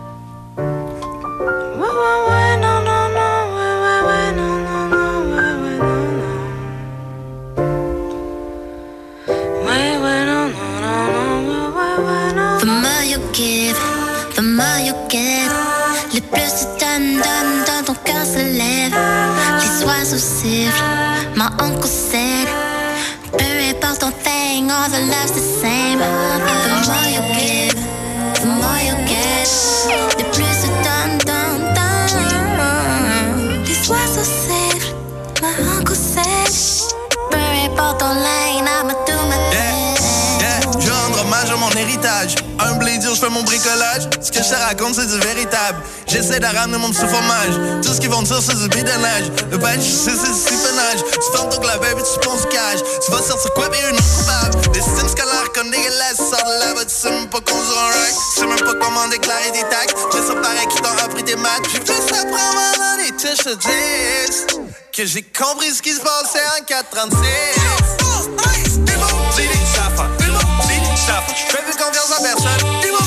[16.31, 18.95] Plus tu donnes, donnes, donnes, ton cœur se lève.
[19.61, 20.83] Les oiseaux sifflent,
[21.35, 22.47] my uncle said.
[23.37, 26.56] Peu importe ton thing, all the love's the same.
[43.17, 44.03] Je fais mon bricolage.
[44.21, 45.81] Ce que je te raconte, c'est du véritable.
[46.07, 47.81] J'essaie de ramener mon petit fromage.
[47.81, 49.31] Tout ce qu'ils vont dire, c'est du bidonnage.
[49.49, 51.01] Le badge, c'est du siphonnage.
[51.11, 52.79] Tu fermes ton clavier, puis tu penses cash.
[53.03, 54.71] Tu vas sortir quoi, bien une autre coupable.
[54.71, 56.17] Des systèmes scolaires comme dégueulasses.
[56.17, 58.13] Sors de là-bas, tu sais même pas conduire un rack.
[58.13, 59.95] Tu sais même pas comment déclarer des taxes.
[60.13, 61.65] Je ça paraît qui t'ont appris tes maths.
[61.73, 64.47] J'ai ça vraiment dans les touches de 10.
[64.93, 67.17] Que j'ai compris ce qui se passait en 436.
[71.07, 72.81] Je fais plus confiance en personne.
[72.81, 73.06] Dis-moi, c'est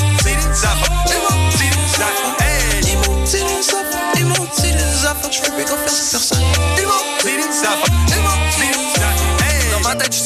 [5.51, 6.40] Je plus confiance personne.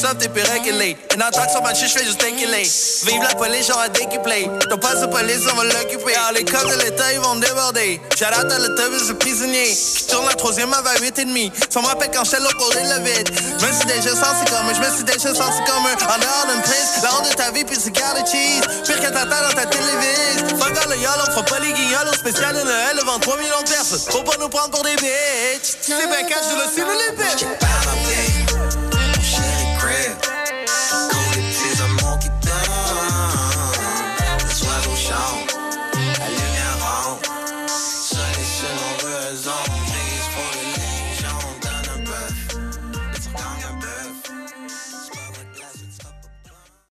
[0.06, 0.96] Dans ma tête, je suis soft et puis régulé.
[1.12, 2.62] Et dans le sur ma chiche, je fais juste tequiller.
[3.06, 4.48] Vive la police, genre à décuplé.
[4.70, 6.14] Ton passe de police, on va l'occuper.
[6.14, 8.00] Alors, les codes de l'État, ils vont me déborder.
[8.16, 9.74] J'arrête à l'autobus de prisonnier.
[9.74, 11.52] Qui tourne la troisième avant 8 et demi.
[11.70, 13.30] Ça me rappelle quand j'étais l'autre côté de le vide.
[13.58, 15.96] Je me suis déjà senti comme un, je me suis déjà senti comme un.
[15.96, 18.60] En dehors d'une prise, la honte de ta vie, puis c'est garde cheese.
[18.84, 20.58] Pire que t'attends dans ta télévision.
[20.58, 23.36] Fuck all le yolo, on fera pas les guignols au spécial de Noël devant 3
[23.38, 24.00] millions de personnes.
[24.10, 25.76] Faut pas nous prendre pour des bitches.
[25.80, 28.45] C'est bien cash, je le suis, les bitches.